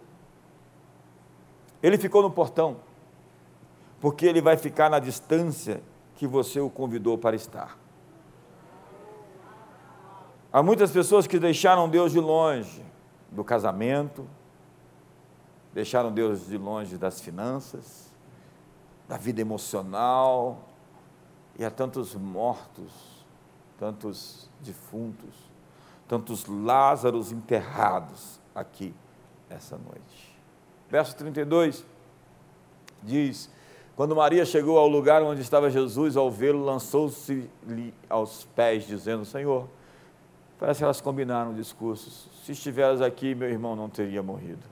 Ele 1.83 1.99
ficou 1.99 2.23
no 2.23 2.31
portão, 2.31 2.79
porque 4.01 4.25
ele 4.25 4.41
vai 4.41 4.57
ficar 4.57 4.89
na 4.89 4.99
distância 4.99 5.83
que 6.17 6.27
você 6.27 6.59
o 6.59 6.71
convidou 6.71 7.19
para 7.19 7.37
estar. 7.37 7.79
Há 10.51 10.63
muitas 10.63 10.91
pessoas 10.91 11.27
que 11.27 11.39
deixaram 11.39 11.89
Deus 11.89 12.13
de 12.13 12.21
longe 12.21 12.83
do 13.31 13.45
casamento, 13.45 14.27
deixaram 15.75 16.11
Deus 16.11 16.47
de 16.47 16.57
longe 16.57 16.97
das 16.97 17.21
finanças, 17.21 18.11
da 19.07 19.19
vida 19.19 19.43
emocional, 19.43 20.69
e 21.59 21.65
há 21.65 21.71
tantos 21.71 22.15
mortos, 22.15 22.93
tantos 23.79 24.49
defuntos, 24.61 25.35
tantos 26.07 26.47
Lázaros 26.47 27.31
enterrados 27.31 28.41
aqui 28.55 28.95
essa 29.51 29.77
noite. 29.77 30.39
Verso 30.89 31.15
32 31.17 31.85
diz: 33.03 33.51
Quando 33.95 34.17
Maria 34.17 34.47
chegou 34.47 34.79
ao 34.79 34.89
lugar 34.89 35.23
onde 35.23 35.43
estava 35.43 35.69
Jesus, 35.69 36.17
ao 36.17 36.31
vê-lo, 36.31 36.65
lançou-se-lhe 36.65 37.93
aos 38.09 38.45
pés, 38.55 38.87
dizendo: 38.87 39.27
Senhor, 39.27 39.69
Parece 40.59 40.79
que 40.79 40.85
elas 40.85 41.01
combinaram 41.01 41.55
discursos. 41.55 42.29
Se 42.45 42.53
estiveras 42.53 43.01
aqui, 43.01 43.35
meu 43.35 43.49
irmão 43.49 43.77
não 43.77 43.89
teria 43.89 44.23
morrido. 44.23 44.67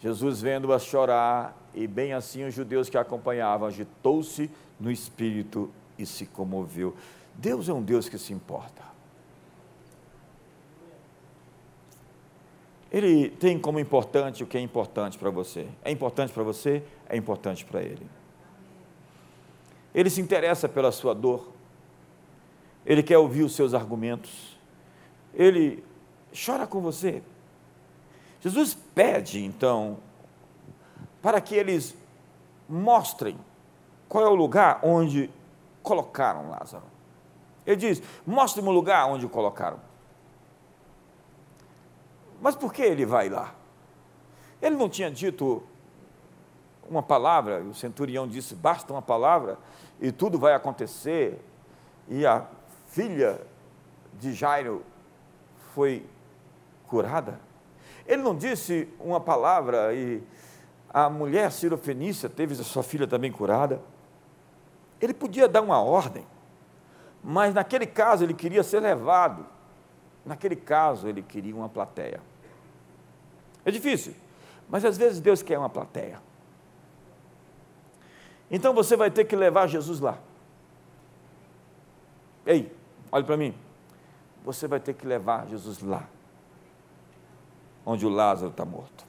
Jesus, 0.00 0.40
vendo-a 0.40 0.78
chorar, 0.78 1.56
e 1.74 1.86
bem 1.86 2.12
assim 2.12 2.44
os 2.44 2.54
judeus 2.54 2.88
que 2.88 2.96
a 2.96 3.00
acompanhavam, 3.00 3.66
agitou-se 3.66 4.50
no 4.78 4.90
espírito 4.90 5.70
e 5.98 6.06
se 6.06 6.26
comoveu. 6.26 6.94
Deus 7.34 7.68
é 7.68 7.72
um 7.72 7.82
Deus 7.82 8.08
que 8.08 8.18
se 8.18 8.32
importa. 8.32 8.82
Ele 12.90 13.30
tem 13.30 13.58
como 13.58 13.80
importante 13.80 14.44
o 14.44 14.46
que 14.46 14.58
é 14.58 14.60
importante 14.60 15.18
para 15.18 15.30
você. 15.30 15.66
É 15.82 15.90
importante 15.90 16.32
para 16.32 16.42
você, 16.42 16.82
é 17.08 17.16
importante 17.16 17.64
para 17.64 17.80
ele. 17.80 18.06
Ele 19.94 20.10
se 20.10 20.20
interessa 20.20 20.68
pela 20.68 20.92
sua 20.92 21.14
dor. 21.14 21.48
Ele 22.84 23.02
quer 23.02 23.18
ouvir 23.18 23.44
os 23.44 23.54
seus 23.54 23.72
argumentos 23.72 24.51
ele 25.34 25.84
chora 26.32 26.66
com 26.66 26.80
você. 26.80 27.22
Jesus 28.40 28.74
pede, 28.94 29.44
então, 29.44 29.98
para 31.20 31.40
que 31.40 31.54
eles 31.54 31.94
mostrem 32.68 33.38
qual 34.08 34.24
é 34.24 34.28
o 34.28 34.34
lugar 34.34 34.80
onde 34.82 35.30
colocaram 35.82 36.50
Lázaro. 36.50 36.84
Ele 37.66 37.76
diz: 37.76 38.02
mostre-me 38.26 38.68
o 38.68 38.72
lugar 38.72 39.06
onde 39.06 39.24
o 39.24 39.28
colocaram. 39.28 39.78
Mas 42.40 42.56
por 42.56 42.72
que 42.72 42.82
ele 42.82 43.06
vai 43.06 43.28
lá? 43.28 43.54
Ele 44.60 44.76
não 44.76 44.88
tinha 44.88 45.10
dito 45.10 45.62
uma 46.88 47.02
palavra, 47.02 47.62
o 47.62 47.74
centurião 47.74 48.26
disse: 48.26 48.54
basta 48.54 48.92
uma 48.92 49.02
palavra 49.02 49.58
e 50.00 50.10
tudo 50.10 50.38
vai 50.38 50.54
acontecer. 50.54 51.40
E 52.08 52.26
a 52.26 52.44
filha 52.88 53.40
de 54.14 54.32
Jairo 54.32 54.84
foi 55.74 56.04
curada? 56.86 57.40
Ele 58.06 58.22
não 58.22 58.36
disse 58.36 58.88
uma 59.00 59.20
palavra 59.20 59.94
e 59.94 60.22
a 60.92 61.08
mulher 61.08 61.50
cirofenícia 61.50 62.28
teve 62.28 62.54
sua 62.56 62.82
filha 62.82 63.06
também 63.06 63.32
curada? 63.32 63.80
Ele 65.00 65.14
podia 65.14 65.48
dar 65.48 65.62
uma 65.62 65.80
ordem, 65.80 66.26
mas 67.22 67.54
naquele 67.54 67.86
caso 67.86 68.24
ele 68.24 68.34
queria 68.34 68.62
ser 68.62 68.80
levado. 68.80 69.46
Naquele 70.24 70.54
caso 70.54 71.08
ele 71.08 71.22
queria 71.22 71.54
uma 71.56 71.68
plateia. 71.68 72.20
É 73.64 73.70
difícil, 73.70 74.14
mas 74.68 74.84
às 74.84 74.96
vezes 74.96 75.20
Deus 75.20 75.42
quer 75.42 75.58
uma 75.58 75.70
plateia. 75.70 76.20
Então 78.50 78.74
você 78.74 78.96
vai 78.96 79.10
ter 79.10 79.24
que 79.24 79.34
levar 79.34 79.66
Jesus 79.66 79.98
lá. 79.98 80.18
Ei, 82.44 82.70
olhe 83.10 83.24
para 83.24 83.36
mim. 83.36 83.54
Você 84.44 84.66
vai 84.66 84.80
ter 84.80 84.94
que 84.94 85.06
levar 85.06 85.46
Jesus 85.48 85.80
lá, 85.80 86.08
onde 87.86 88.04
o 88.04 88.08
Lázaro 88.08 88.50
está 88.50 88.64
morto. 88.64 89.04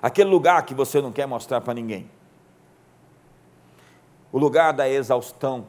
Aquele 0.00 0.30
lugar 0.30 0.64
que 0.64 0.74
você 0.74 1.00
não 1.00 1.10
quer 1.10 1.26
mostrar 1.26 1.60
para 1.60 1.74
ninguém. 1.74 2.08
O 4.30 4.38
lugar 4.38 4.72
da 4.72 4.88
exaustão, 4.88 5.66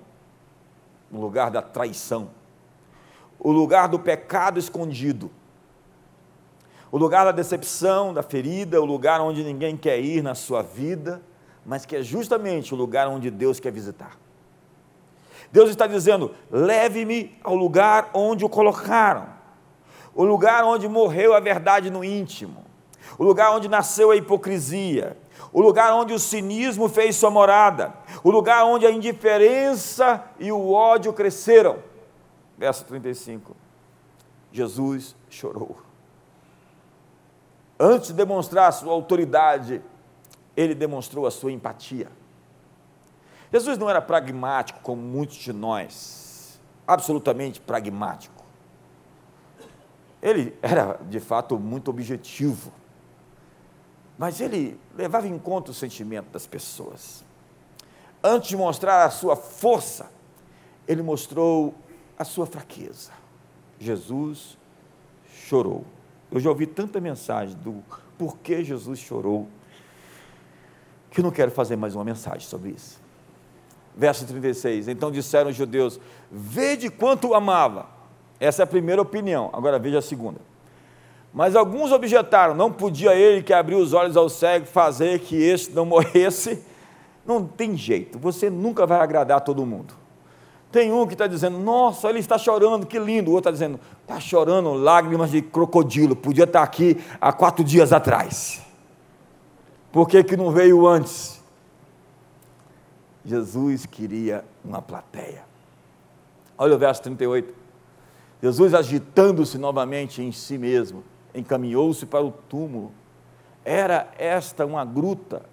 o 1.12 1.20
lugar 1.20 1.50
da 1.50 1.62
traição, 1.62 2.30
o 3.40 3.52
lugar 3.52 3.88
do 3.88 3.98
pecado 3.98 4.60
escondido, 4.60 5.32
o 6.92 6.98
lugar 6.98 7.26
da 7.26 7.32
decepção, 7.32 8.14
da 8.14 8.24
ferida, 8.24 8.82
o 8.82 8.86
lugar 8.86 9.22
onde 9.22 9.44
ninguém 9.44 9.76
quer 9.76 10.00
ir 10.00 10.22
na 10.22 10.36
sua 10.36 10.62
vida, 10.62 11.22
mas 11.66 11.86
que 11.86 11.96
é 11.96 12.02
justamente 12.02 12.74
o 12.74 12.78
lugar 12.78 13.08
onde 13.08 13.30
Deus 13.30 13.60
quer 13.60 13.72
visitar. 13.72 14.18
Deus 15.52 15.70
está 15.70 15.88
dizendo: 15.88 16.34
leve-me 16.52 17.38
ao 17.44 17.56
lugar 17.56 18.10
onde 18.14 18.44
o 18.46 18.50
colocaram, 18.50 19.28
o 20.14 20.24
lugar 20.24 20.64
onde 20.64 20.88
morreu 20.88 21.34
a 21.34 21.40
verdade 21.40 21.90
no 21.90 22.04
íntimo, 22.04 22.66
o 23.18 23.24
lugar 23.24 23.52
onde 23.52 23.68
nasceu 23.68 24.12
a 24.12 24.16
hipocrisia, 24.16 25.18
o 25.54 25.62
lugar 25.62 25.94
onde 25.94 26.14
o 26.14 26.20
cinismo 26.20 26.90
fez 26.90 27.16
sua 27.16 27.30
morada, 27.30 27.94
o 28.24 28.32
lugar 28.32 28.66
onde 28.66 28.86
a 28.86 28.92
indiferença 28.92 30.24
e 30.40 30.52
o 30.52 30.72
ódio 30.72 31.14
cresceram. 31.14 31.78
Verso 32.58 32.86
35. 32.86 33.56
Jesus 34.52 35.16
chorou. 35.30 35.78
Antes 37.80 38.08
de 38.08 38.14
demonstrar 38.14 38.74
sua 38.74 38.92
autoridade, 38.92 39.82
ele 40.56 40.74
demonstrou 40.74 41.28
a 41.28 41.32
sua 41.32 41.52
empatia. 41.52 42.08
Jesus 43.52 43.78
não 43.78 43.90
era 43.90 44.02
pragmático 44.02 44.80
como 44.82 45.02
muitos 45.02 45.38
de 45.38 45.54
nós, 45.54 46.60
absolutamente 46.86 47.62
pragmático. 47.62 48.44
Ele 50.22 50.58
era, 50.62 51.00
de 51.10 51.20
fato, 51.20 51.58
muito 51.58 51.90
objetivo, 51.90 52.74
mas 54.18 54.42
ele 54.42 54.80
levava 54.96 55.28
em 55.28 55.38
conta 55.40 55.72
o 55.72 55.74
sentimento 55.74 56.30
das 56.30 56.46
pessoas. 56.46 57.24
Antes 58.22 58.50
de 58.50 58.58
mostrar 58.58 59.06
a 59.06 59.10
sua 59.10 59.36
força, 59.36 60.12
ele 60.88 61.02
mostrou 61.02 61.74
a 62.18 62.26
sua 62.26 62.46
fraqueza. 62.46 63.12
Jesus 63.80 64.58
chorou. 65.32 65.86
Eu 66.32 66.40
já 66.40 66.50
ouvi 66.50 66.66
tanta 66.66 67.00
mensagem 67.00 67.56
do 67.58 67.82
porquê 68.18 68.64
Jesus 68.64 69.00
chorou, 69.00 69.48
que 71.12 71.22
eu 71.22 71.24
não 71.24 71.32
quero 71.32 71.52
fazer 71.52 71.78
mais 71.78 71.96
uma 71.96 72.04
mensagem 72.04 72.42
sobre 72.42 72.72
isso 72.72 73.07
verso 73.98 74.26
36. 74.26 74.88
Então 74.88 75.12
disseram 75.12 75.50
os 75.50 75.56
judeus: 75.56 76.00
Vede 76.32 76.90
quanto 76.90 77.34
amava. 77.34 77.88
Essa 78.40 78.62
é 78.62 78.66
a 78.66 78.68
primeira 78.68 79.02
opinião. 79.02 79.50
Agora 79.52 79.80
veja 79.80 79.98
a 79.98 80.02
segunda. 80.02 80.40
Mas 81.34 81.56
alguns 81.56 81.92
objetaram: 81.92 82.54
Não 82.54 82.72
podia 82.72 83.16
ele 83.16 83.42
que 83.42 83.54
abriu 83.54 83.80
os 83.80 83.94
olhos 83.94 84.16
ao 84.16 84.30
cego 84.30 84.66
fazer 84.68 85.20
que 85.20 85.36
este 85.36 85.74
não 85.74 85.86
morresse. 85.86 86.64
Não 87.26 87.46
tem 87.46 87.76
jeito, 87.76 88.18
você 88.18 88.50
nunca 88.50 88.86
vai 88.86 89.02
agradar 89.02 89.42
todo 89.42 89.66
mundo. 89.66 89.94
Tem 90.72 90.94
um 90.94 91.06
que 91.06 91.14
está 91.14 91.28
dizendo, 91.28 91.58
nossa, 91.58 92.10
ele 92.10 92.20
está 92.20 92.38
chorando, 92.38 92.86
que 92.86 92.98
lindo. 92.98 93.32
O 93.32 93.34
outro 93.34 93.50
está 93.50 93.52
dizendo, 93.52 93.80
está 94.02 94.20
chorando 94.20 94.74
lágrimas 94.74 95.32
de 95.32 95.42
crocodilo, 95.42 96.16
podia 96.16 96.46
estar 96.46 96.64
aqui 96.64 96.98
há 97.20 97.34
quatro 97.34 97.66
dias 97.66 97.92
atrás. 97.92 98.62
Por 99.92 100.08
que, 100.08 100.24
que 100.24 100.38
não 100.38 100.52
veio 100.52 100.88
antes? 100.88 101.37
Jesus 103.28 103.86
queria 103.86 104.46
uma 104.64 104.82
plateia. 104.82 105.44
Olha 106.58 106.76
o 106.76 106.80
verso 106.80 107.04
38. 107.04 107.54
Jesus, 108.42 108.74
agitando-se 108.74 109.58
novamente 109.58 110.22
em 110.22 110.32
si 110.32 110.58
mesmo, 110.58 111.04
encaminhou-se 111.36 112.06
para 112.06 112.24
o 112.24 112.32
túmulo. 112.32 112.94
Era 113.66 114.10
esta 114.18 114.66
uma 114.66 114.86
gruta, 114.86 115.44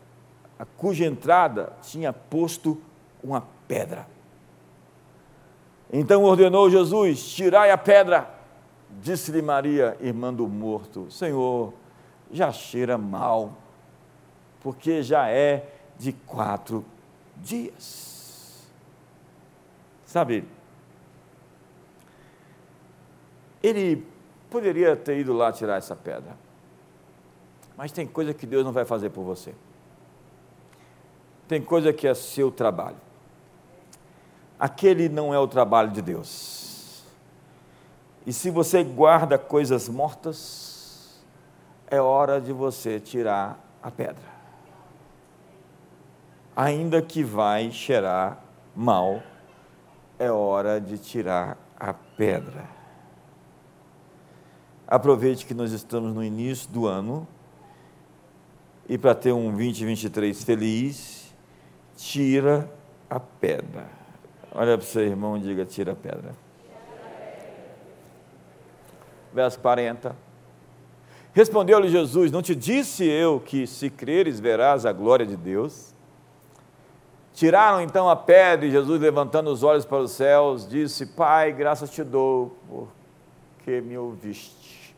a 0.56 0.64
cuja 0.64 1.04
entrada 1.04 1.72
tinha 1.82 2.12
posto 2.12 2.80
uma 3.20 3.44
pedra. 3.66 4.06
Então 5.92 6.22
ordenou 6.22 6.70
Jesus: 6.70 7.26
Tirai 7.34 7.72
a 7.72 7.78
pedra. 7.78 8.30
Disse-lhe 9.02 9.42
Maria, 9.42 9.96
irmã 10.00 10.32
do 10.32 10.46
morto: 10.46 11.10
Senhor, 11.10 11.74
já 12.30 12.52
cheira 12.52 12.96
mal, 12.96 13.52
porque 14.60 15.02
já 15.02 15.28
é 15.28 15.72
de 15.98 16.12
quatro 16.12 16.84
dias. 17.44 18.66
Sabe, 20.06 20.44
ele 23.62 24.06
poderia 24.50 24.96
ter 24.96 25.18
ido 25.18 25.32
lá 25.32 25.52
tirar 25.52 25.76
essa 25.76 25.94
pedra, 25.94 26.36
mas 27.76 27.92
tem 27.92 28.06
coisa 28.06 28.32
que 28.32 28.46
Deus 28.46 28.64
não 28.64 28.72
vai 28.72 28.84
fazer 28.84 29.10
por 29.10 29.22
você. 29.22 29.54
Tem 31.46 31.60
coisa 31.60 31.92
que 31.92 32.06
é 32.06 32.14
seu 32.14 32.50
trabalho. 32.50 32.96
Aquele 34.58 35.08
não 35.08 35.34
é 35.34 35.38
o 35.38 35.46
trabalho 35.46 35.90
de 35.90 36.00
Deus. 36.00 37.04
E 38.26 38.32
se 38.32 38.50
você 38.50 38.82
guarda 38.82 39.36
coisas 39.36 39.88
mortas, 39.88 41.22
é 41.88 42.00
hora 42.00 42.40
de 42.40 42.52
você 42.52 42.98
tirar 42.98 43.58
a 43.82 43.90
pedra 43.90 44.33
ainda 46.56 47.02
que 47.02 47.22
vai 47.22 47.70
cheirar 47.70 48.42
mal, 48.74 49.22
é 50.18 50.30
hora 50.30 50.80
de 50.80 50.98
tirar 50.98 51.56
a 51.78 51.92
pedra. 51.92 52.68
Aproveite 54.86 55.46
que 55.46 55.54
nós 55.54 55.72
estamos 55.72 56.14
no 56.14 56.22
início 56.22 56.70
do 56.70 56.86
ano 56.86 57.26
e 58.88 58.98
para 58.98 59.14
ter 59.14 59.32
um 59.32 59.50
2023 59.50 60.44
feliz, 60.44 61.34
tira 61.96 62.70
a 63.08 63.18
pedra. 63.18 63.86
Olha 64.52 64.76
para 64.76 64.84
o 64.84 64.86
seu 64.86 65.02
irmão 65.02 65.36
e 65.36 65.40
diga: 65.40 65.64
tira 65.64 65.92
a 65.92 65.96
pedra. 65.96 66.32
Verso 69.32 69.58
40. 69.58 70.14
Respondeu-lhe 71.32 71.88
Jesus: 71.88 72.30
Não 72.30 72.42
te 72.42 72.54
disse 72.54 73.04
eu 73.04 73.40
que, 73.40 73.66
se 73.66 73.88
creres, 73.88 74.38
verás 74.38 74.84
a 74.84 74.92
glória 74.92 75.26
de 75.26 75.36
Deus? 75.36 75.93
Tiraram 77.34 77.80
então 77.80 78.08
a 78.08 78.14
pedra 78.14 78.64
e 78.64 78.70
Jesus, 78.70 79.00
levantando 79.00 79.50
os 79.50 79.64
olhos 79.64 79.84
para 79.84 79.98
os 79.98 80.12
céus, 80.12 80.68
disse: 80.68 81.04
Pai, 81.04 81.52
graças 81.52 81.90
te 81.90 82.04
dou, 82.04 82.56
porque 82.68 83.80
me 83.80 83.98
ouviste. 83.98 84.94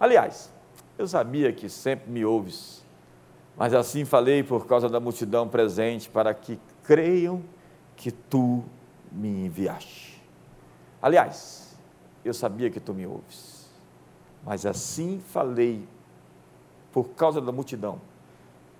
Aliás, 0.00 0.50
eu 0.96 1.06
sabia 1.06 1.52
que 1.52 1.68
sempre 1.68 2.10
me 2.10 2.24
ouves, 2.24 2.82
mas 3.58 3.74
assim 3.74 4.06
falei 4.06 4.42
por 4.42 4.66
causa 4.66 4.88
da 4.88 4.98
multidão 4.98 5.46
presente, 5.46 6.08
para 6.08 6.32
que 6.32 6.58
creiam 6.82 7.42
que 7.94 8.10
tu 8.10 8.64
me 9.12 9.44
enviaste. 9.44 10.22
Aliás, 11.02 11.76
eu 12.24 12.32
sabia 12.32 12.70
que 12.70 12.80
tu 12.80 12.94
me 12.94 13.06
ouves, 13.06 13.68
mas 14.42 14.64
assim 14.64 15.20
falei 15.28 15.86
por 16.90 17.10
causa 17.10 17.38
da 17.38 17.52
multidão 17.52 18.00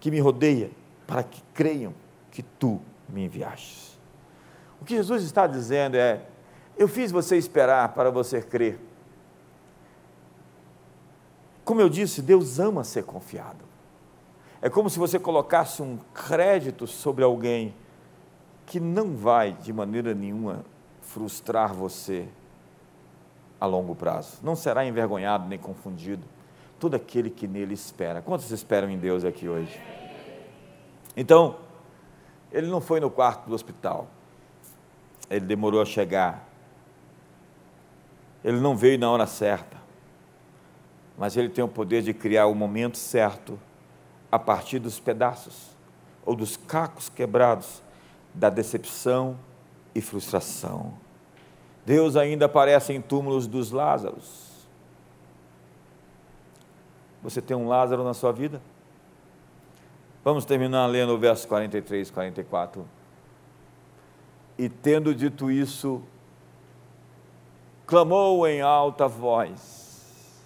que 0.00 0.10
me 0.10 0.18
rodeia, 0.18 0.70
para 1.06 1.22
que 1.22 1.42
creiam 1.52 1.92
que 2.34 2.42
tu 2.42 2.80
me 3.08 3.24
enviaste. 3.24 3.98
O 4.80 4.84
que 4.84 4.96
Jesus 4.96 5.22
está 5.22 5.46
dizendo 5.46 5.96
é: 5.96 6.20
eu 6.76 6.88
fiz 6.88 7.10
você 7.10 7.38
esperar 7.38 7.94
para 7.94 8.10
você 8.10 8.42
crer. 8.42 8.78
Como 11.64 11.80
eu 11.80 11.88
disse, 11.88 12.20
Deus 12.20 12.58
ama 12.58 12.84
ser 12.84 13.04
confiado. 13.04 13.64
É 14.60 14.68
como 14.68 14.90
se 14.90 14.98
você 14.98 15.18
colocasse 15.18 15.80
um 15.80 15.98
crédito 16.12 16.86
sobre 16.86 17.24
alguém 17.24 17.74
que 18.66 18.80
não 18.80 19.14
vai 19.14 19.52
de 19.52 19.72
maneira 19.72 20.14
nenhuma 20.14 20.64
frustrar 21.00 21.72
você 21.72 22.28
a 23.60 23.66
longo 23.66 23.94
prazo. 23.94 24.38
Não 24.42 24.56
será 24.56 24.84
envergonhado 24.84 25.48
nem 25.48 25.58
confundido 25.58 26.24
todo 26.78 26.94
aquele 26.94 27.30
que 27.30 27.46
nele 27.46 27.74
espera. 27.74 28.20
Quantos 28.20 28.50
esperam 28.50 28.90
em 28.90 28.98
Deus 28.98 29.24
aqui 29.24 29.48
hoje? 29.48 29.80
Então, 31.16 31.56
ele 32.54 32.68
não 32.68 32.80
foi 32.80 33.00
no 33.00 33.10
quarto 33.10 33.48
do 33.48 33.54
hospital. 33.54 34.06
Ele 35.28 35.44
demorou 35.44 35.82
a 35.82 35.84
chegar. 35.84 36.48
Ele 38.44 38.60
não 38.60 38.76
veio 38.76 38.96
na 38.96 39.10
hora 39.10 39.26
certa. 39.26 39.76
Mas 41.18 41.36
ele 41.36 41.48
tem 41.48 41.64
o 41.64 41.68
poder 41.68 42.00
de 42.02 42.14
criar 42.14 42.46
o 42.46 42.54
momento 42.54 42.96
certo 42.96 43.58
a 44.30 44.38
partir 44.38 44.78
dos 44.78 45.00
pedaços 45.00 45.74
ou 46.24 46.36
dos 46.36 46.56
cacos 46.56 47.08
quebrados 47.08 47.82
da 48.32 48.48
decepção 48.48 49.36
e 49.92 50.00
frustração. 50.00 50.94
Deus 51.84 52.14
ainda 52.14 52.46
aparece 52.46 52.92
em 52.92 53.00
túmulos 53.00 53.48
dos 53.48 53.72
Lázaros. 53.72 54.68
Você 57.20 57.42
tem 57.42 57.56
um 57.56 57.66
Lázaro 57.66 58.04
na 58.04 58.14
sua 58.14 58.30
vida? 58.30 58.62
Vamos 60.24 60.46
terminar 60.46 60.86
lendo 60.86 61.12
o 61.12 61.18
verso 61.18 61.46
43 61.46 62.08
e 62.08 62.12
44. 62.12 62.88
E 64.56 64.70
tendo 64.70 65.14
dito 65.14 65.50
isso, 65.50 66.02
clamou 67.86 68.46
em 68.46 68.62
alta 68.62 69.06
voz: 69.06 70.42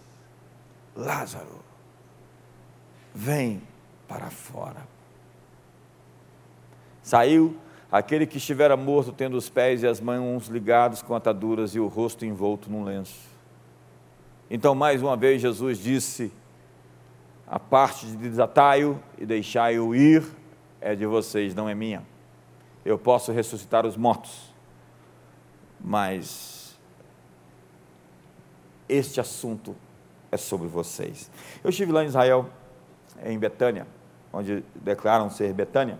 Lázaro, 0.96 1.60
vem 3.14 3.62
para 4.08 4.30
fora. 4.30 4.84
Saiu 7.00 7.56
aquele 7.90 8.26
que 8.26 8.38
estivera 8.38 8.76
morto, 8.76 9.12
tendo 9.12 9.36
os 9.36 9.48
pés 9.48 9.84
e 9.84 9.86
as 9.86 10.00
mãos 10.00 10.48
ligados 10.48 11.02
com 11.02 11.14
ataduras 11.14 11.76
e 11.76 11.78
o 11.78 11.86
rosto 11.86 12.26
envolto 12.26 12.68
num 12.68 12.82
lenço. 12.82 13.28
Então, 14.50 14.74
mais 14.74 15.02
uma 15.02 15.16
vez, 15.16 15.40
Jesus 15.40 15.78
disse: 15.78 16.32
A 17.50 17.58
parte 17.58 18.06
de 18.06 18.16
desatai-o 18.16 19.00
e 19.16 19.24
deixai-o 19.24 19.94
ir 19.94 20.22
é 20.80 20.94
de 20.94 21.06
vocês, 21.06 21.54
não 21.54 21.66
é 21.66 21.74
minha. 21.74 22.04
Eu 22.84 22.98
posso 22.98 23.32
ressuscitar 23.32 23.86
os 23.86 23.96
mortos, 23.96 24.54
mas 25.80 26.78
este 28.88 29.18
assunto 29.18 29.74
é 30.30 30.36
sobre 30.36 30.68
vocês. 30.68 31.30
Eu 31.64 31.70
estive 31.70 31.90
lá 31.90 32.04
em 32.04 32.06
Israel, 32.06 32.46
em 33.24 33.38
Betânia, 33.38 33.86
onde 34.32 34.62
declaram 34.74 35.30
ser 35.30 35.52
Betânia. 35.54 35.98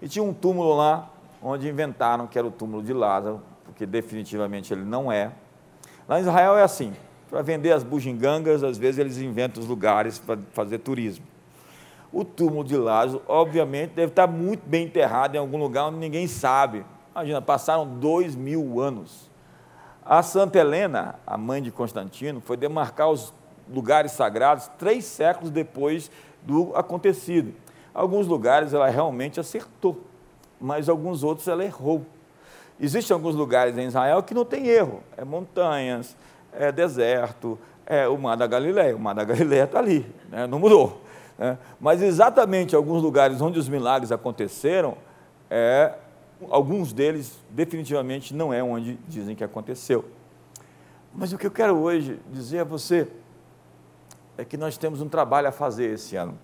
E 0.00 0.08
tinha 0.08 0.22
um 0.22 0.32
túmulo 0.32 0.74
lá, 0.74 1.10
onde 1.42 1.68
inventaram 1.68 2.26
que 2.26 2.38
era 2.38 2.46
o 2.46 2.50
túmulo 2.50 2.82
de 2.82 2.94
Lázaro, 2.94 3.42
porque 3.64 3.84
definitivamente 3.84 4.72
ele 4.72 4.84
não 4.84 5.12
é. 5.12 5.30
Lá 6.08 6.18
em 6.18 6.22
Israel 6.22 6.56
é 6.56 6.62
assim: 6.62 6.94
para 7.30 7.42
vender 7.42 7.72
as 7.72 7.84
bugigangas, 7.84 8.64
às 8.64 8.76
vezes 8.76 8.98
eles 8.98 9.18
inventam 9.18 9.62
os 9.62 9.68
lugares 9.68 10.18
para 10.18 10.38
fazer 10.52 10.78
turismo. 10.78 11.24
O 12.12 12.24
túmulo 12.24 12.64
de 12.64 12.76
Lázaro, 12.76 13.22
obviamente, 13.28 13.92
deve 13.92 14.10
estar 14.10 14.26
muito 14.26 14.62
bem 14.66 14.86
enterrado 14.86 15.36
em 15.36 15.38
algum 15.38 15.56
lugar 15.56 15.86
onde 15.86 15.98
ninguém 15.98 16.26
sabe. 16.26 16.84
Imagina, 17.14 17.40
passaram 17.40 17.86
dois 17.86 18.34
mil 18.34 18.80
anos. 18.80 19.30
A 20.04 20.22
Santa 20.22 20.58
Helena, 20.58 21.14
a 21.24 21.36
mãe 21.36 21.62
de 21.62 21.70
Constantino, 21.70 22.40
foi 22.40 22.56
demarcar 22.56 23.10
os 23.10 23.32
lugares 23.72 24.10
sagrados 24.10 24.68
três 24.76 25.04
séculos 25.04 25.50
depois 25.50 26.10
do 26.42 26.74
acontecido. 26.74 27.54
Alguns 27.94 28.26
lugares 28.26 28.74
ela 28.74 28.88
realmente 28.88 29.38
acertou, 29.38 30.00
mas 30.60 30.88
alguns 30.88 31.22
outros 31.22 31.46
ela 31.46 31.64
errou. 31.64 32.04
Existem 32.80 33.14
alguns 33.14 33.36
lugares 33.36 33.76
em 33.78 33.86
Israel 33.86 34.22
que 34.22 34.34
não 34.34 34.44
tem 34.44 34.66
erro, 34.66 35.00
é 35.16 35.24
montanhas, 35.24 36.16
é 36.52 36.70
deserto, 36.70 37.58
é 37.86 38.08
o 38.08 38.18
Mar 38.18 38.36
da 38.36 38.46
Galileia. 38.46 38.94
O 38.94 38.98
Mar 38.98 39.14
da 39.14 39.24
Galileia 39.24 39.64
está 39.64 39.78
ali, 39.78 40.06
né? 40.28 40.46
não 40.46 40.58
mudou. 40.58 41.02
Né? 41.38 41.58
Mas 41.80 42.02
exatamente 42.02 42.74
alguns 42.74 43.02
lugares 43.02 43.40
onde 43.40 43.58
os 43.58 43.68
milagres 43.68 44.12
aconteceram, 44.12 44.96
é, 45.48 45.94
alguns 46.48 46.92
deles 46.92 47.38
definitivamente 47.50 48.34
não 48.34 48.52
é 48.52 48.62
onde 48.62 48.98
dizem 49.08 49.34
que 49.34 49.44
aconteceu. 49.44 50.04
Mas 51.14 51.32
o 51.32 51.38
que 51.38 51.46
eu 51.46 51.50
quero 51.50 51.76
hoje 51.76 52.20
dizer 52.32 52.60
a 52.60 52.64
você 52.64 53.08
é 54.38 54.44
que 54.44 54.56
nós 54.56 54.76
temos 54.76 55.00
um 55.00 55.08
trabalho 55.08 55.48
a 55.48 55.52
fazer 55.52 55.92
esse 55.92 56.16
ano 56.16 56.38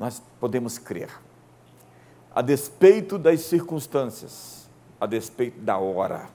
nós 0.00 0.22
podemos 0.40 0.78
crer. 0.78 1.10
A 2.34 2.40
despeito 2.40 3.18
das 3.18 3.40
circunstâncias, 3.40 4.66
a 4.98 5.04
despeito 5.04 5.60
da 5.60 5.76
hora, 5.76 6.30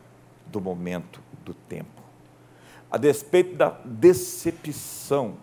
do 0.45 0.61
momento, 0.61 1.19
do 1.45 1.53
tempo, 1.53 2.01
a 2.91 2.97
despeito 2.97 3.55
da 3.55 3.69
decepção 3.85 5.37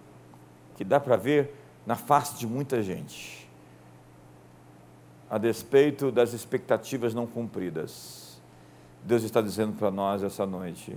que 0.77 0.85
dá 0.85 1.01
para 1.01 1.17
ver 1.17 1.55
na 1.87 1.97
face 1.97 2.39
de 2.39 2.47
muita 2.47 2.83
gente, 2.83 3.49
a 5.31 5.39
despeito 5.39 6.13
das 6.13 6.35
expectativas 6.35 7.15
não 7.15 7.27
cumpridas, 7.27 8.41
Deus 9.03 9.23
está 9.23 9.41
dizendo 9.41 9.73
para 9.77 9.91
nós 9.91 10.23
essa 10.23 10.45
noite: 10.45 10.97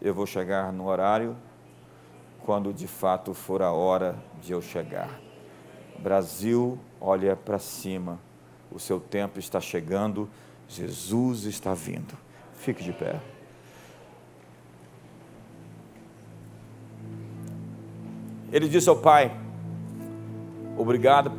eu 0.00 0.12
vou 0.14 0.26
chegar 0.26 0.72
no 0.72 0.86
horário 0.86 1.36
quando 2.44 2.72
de 2.72 2.86
fato 2.86 3.32
for 3.32 3.62
a 3.62 3.72
hora 3.72 4.16
de 4.40 4.52
eu 4.52 4.60
chegar. 4.60 5.18
Brasil, 5.98 6.78
olha 7.00 7.34
para 7.34 7.58
cima. 7.58 8.20
O 8.70 8.78
seu 8.78 9.00
tempo 9.00 9.38
está 9.38 9.60
chegando. 9.60 10.28
Jesus 10.68 11.44
está 11.44 11.72
vindo. 11.72 12.16
Fique 12.54 12.82
de 12.82 12.92
pé. 12.92 13.20
Ele 18.54 18.68
disse 18.68 18.88
ao 18.88 18.94
Pai: 18.94 19.32
Obrigado 20.78 21.32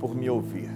por 0.00 0.16
me 0.16 0.28
ouvir. 0.28 0.68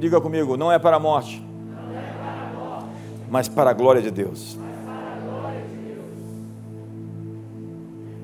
Diga 0.00 0.22
comigo: 0.22 0.56
não 0.56 0.72
é 0.72 0.78
para 0.78 0.96
a 0.96 0.98
morte, 0.98 1.46
mas 3.28 3.46
para 3.46 3.68
a 3.68 3.72
glória 3.74 4.00
de 4.00 4.10
Deus. 4.10 4.58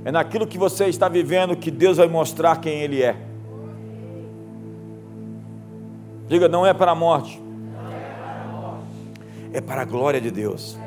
É 0.03 0.11
naquilo 0.11 0.47
que 0.47 0.57
você 0.57 0.87
está 0.87 1.11
vivendo 1.11 1.55
que 1.55 1.71
Deus 1.71 1.99
vai 1.99 2.09
mostrar 2.09 2.59
quem 2.59 2.81
Ele 2.81 3.03
é. 3.03 3.17
Diga, 6.27 6.49
não 6.49 6.65
é 6.65 6.73
para 6.73 6.93
a 6.93 6.95
morte. 6.95 7.52
É 9.53 9.61
para 9.61 9.83
a 9.83 9.85
glória 9.85 10.21
de 10.21 10.31
Deus. 10.31 10.79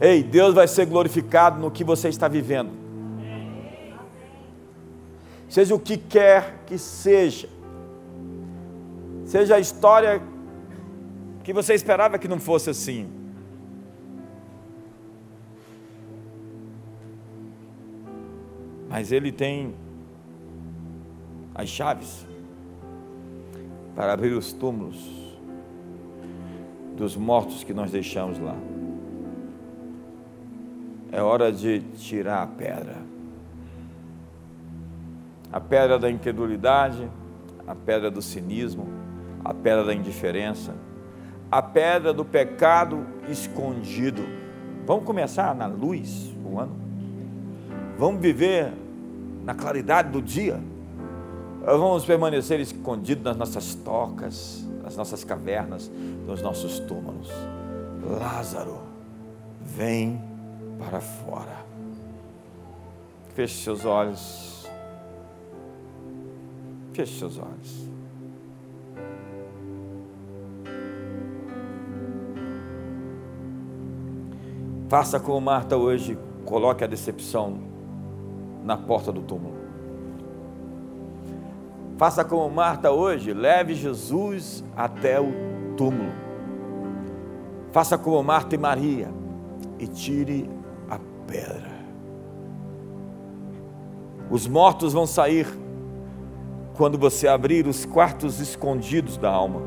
Ei, 0.00 0.22
Deus 0.22 0.54
vai 0.54 0.66
ser 0.66 0.86
glorificado 0.86 1.60
no 1.60 1.70
que 1.70 1.84
você 1.84 2.08
está 2.08 2.26
vivendo. 2.26 2.70
Seja 5.48 5.74
o 5.74 5.78
que 5.78 5.96
quer 5.96 6.62
que 6.66 6.78
seja. 6.78 7.48
Seja 9.26 9.56
a 9.56 9.60
história 9.60 10.22
que 11.44 11.52
você 11.52 11.74
esperava 11.74 12.18
que 12.18 12.28
não 12.28 12.38
fosse 12.38 12.70
assim. 12.70 13.20
mas 18.90 19.12
ele 19.12 19.30
tem 19.30 19.72
as 21.54 21.68
chaves 21.68 22.26
para 23.94 24.12
abrir 24.12 24.32
os 24.32 24.52
túmulos 24.52 25.19
dos 27.00 27.16
mortos 27.16 27.64
que 27.64 27.72
nós 27.72 27.90
deixamos 27.90 28.38
lá. 28.38 28.54
É 31.10 31.22
hora 31.22 31.50
de 31.50 31.80
tirar 31.96 32.42
a 32.42 32.46
pedra. 32.46 32.96
A 35.50 35.58
pedra 35.58 35.98
da 35.98 36.10
incredulidade, 36.10 37.10
a 37.66 37.74
pedra 37.74 38.10
do 38.10 38.20
cinismo, 38.20 38.86
a 39.42 39.54
pedra 39.54 39.82
da 39.82 39.94
indiferença, 39.94 40.74
a 41.50 41.62
pedra 41.62 42.12
do 42.12 42.22
pecado 42.22 43.04
escondido. 43.30 44.22
Vamos 44.86 45.04
começar 45.06 45.54
na 45.54 45.66
luz 45.66 46.30
o 46.44 46.58
ano? 46.58 46.76
Vamos 47.98 48.20
viver 48.20 48.72
na 49.42 49.54
claridade 49.54 50.10
do 50.10 50.20
dia. 50.20 50.60
Vamos 51.64 52.04
permanecer 52.04 52.60
escondidos 52.60 53.24
nas 53.24 53.36
nossas 53.36 53.74
tocas, 53.74 54.68
nas 54.90 54.96
nossas 54.96 55.22
cavernas, 55.22 55.88
nos 56.26 56.42
nossos 56.42 56.80
túmulos. 56.80 57.30
Lázaro, 58.02 58.78
vem 59.60 60.20
para 60.80 61.00
fora. 61.00 61.64
Feche 63.34 63.62
seus 63.62 63.84
olhos. 63.84 64.68
Feche 66.92 67.20
seus 67.20 67.38
olhos. 67.38 67.88
Faça 74.88 75.20
como 75.20 75.40
Marta 75.40 75.76
hoje, 75.76 76.18
coloque 76.44 76.82
a 76.82 76.86
decepção 76.88 77.60
na 78.64 78.76
porta 78.76 79.12
do 79.12 79.20
túmulo. 79.22 79.59
Faça 82.00 82.24
como 82.24 82.48
Marta 82.48 82.90
hoje, 82.90 83.34
leve 83.34 83.74
Jesus 83.74 84.64
até 84.74 85.20
o 85.20 85.34
túmulo. 85.76 86.10
Faça 87.72 87.98
como 87.98 88.22
Marta 88.22 88.54
e 88.54 88.58
Maria 88.58 89.12
e 89.78 89.86
tire 89.86 90.48
a 90.88 90.98
pedra. 91.26 91.70
Os 94.30 94.46
mortos 94.46 94.94
vão 94.94 95.06
sair 95.06 95.46
quando 96.72 96.96
você 96.96 97.28
abrir 97.28 97.66
os 97.66 97.84
quartos 97.84 98.40
escondidos 98.40 99.18
da 99.18 99.28
alma. 99.28 99.60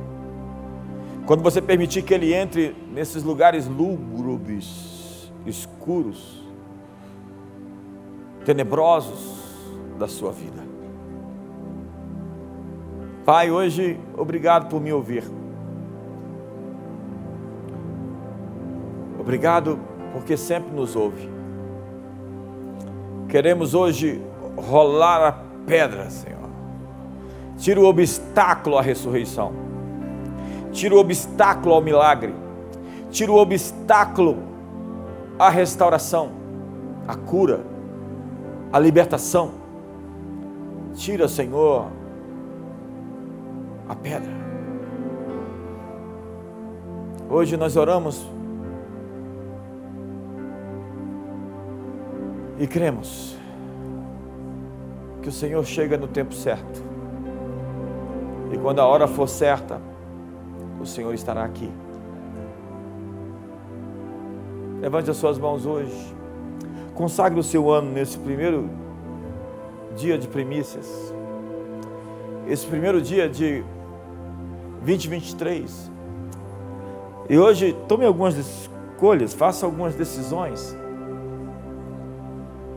Quando 1.28 1.44
você 1.44 1.62
permitir 1.62 2.02
que 2.02 2.16
ele 2.16 2.34
entre 2.34 2.76
nesses 2.92 3.22
lugares 3.22 3.68
lúgubres, 3.68 5.32
escuros, 5.46 6.44
tenebrosos 8.44 9.38
da 10.00 10.08
sua 10.08 10.32
vida. 10.32 10.63
Pai, 13.26 13.50
hoje, 13.50 13.98
obrigado 14.18 14.68
por 14.68 14.82
me 14.82 14.92
ouvir. 14.92 15.24
Obrigado 19.18 19.80
porque 20.12 20.36
sempre 20.36 20.76
nos 20.76 20.94
ouve. 20.94 21.30
Queremos 23.30 23.74
hoje 23.74 24.22
rolar 24.58 25.26
a 25.26 25.32
pedra, 25.66 26.10
Senhor. 26.10 26.50
Tira 27.58 27.80
o 27.80 27.86
obstáculo 27.86 28.78
à 28.78 28.82
ressurreição. 28.82 29.54
Tira 30.74 30.94
o 30.94 31.00
obstáculo 31.00 31.76
ao 31.76 31.82
milagre. 31.82 32.36
Tira 33.10 33.32
o 33.32 33.38
obstáculo 33.38 34.38
à 35.40 35.50
restauração, 35.50 36.30
à 37.08 37.16
cura, 37.16 37.62
à 38.72 38.80
libertação. 38.80 39.52
Tira, 40.94 41.30
Senhor, 41.30 41.88
a 43.88 43.96
pedra. 43.96 44.32
Hoje 47.30 47.58
nós 47.58 47.76
oramos 47.76 48.30
e 52.60 52.68
cremos 52.68 53.36
que 55.22 55.30
o 55.30 55.32
Senhor 55.32 55.66
chega 55.66 55.98
no 55.98 56.08
tempo 56.08 56.34
certo. 56.34 56.84
E 58.52 58.58
quando 58.58 58.80
a 58.80 58.86
hora 58.86 59.08
for 59.08 59.28
certa, 59.28 59.82
o 60.80 60.86
Senhor 60.86 61.14
estará 61.14 61.44
aqui. 61.44 61.72
Levante 64.80 65.10
as 65.10 65.18
suas 65.18 65.40
mãos 65.40 65.66
hoje. 65.66 66.14
Consagre 66.94 67.40
o 67.40 67.44
seu 67.44 67.72
ano 67.72 67.90
nesse 67.92 68.20
primeiro 68.20 68.70
dia 69.96 70.18
de 70.18 70.28
primícias. 70.28 71.14
Esse 72.48 72.66
primeiro 72.66 73.02
dia 73.02 73.30
de 73.30 73.64
2023. 74.86 75.92
E 77.30 77.38
hoje 77.38 77.74
tome 77.88 78.06
algumas 78.06 78.36
escolhas, 78.36 79.34
faça 79.34 79.66
algumas 79.66 79.96
decisões. 79.96 80.76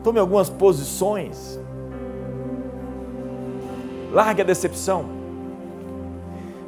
Tome 0.04 0.20
algumas 0.20 0.48
posições. 0.48 1.58
Largue 4.12 4.42
a 4.42 4.44
decepção. 4.44 5.04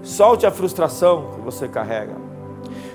Solte 0.03 0.45
a 0.45 0.51
frustração 0.51 1.35
que 1.37 1.41
você 1.41 1.69
carrega. 1.69 2.17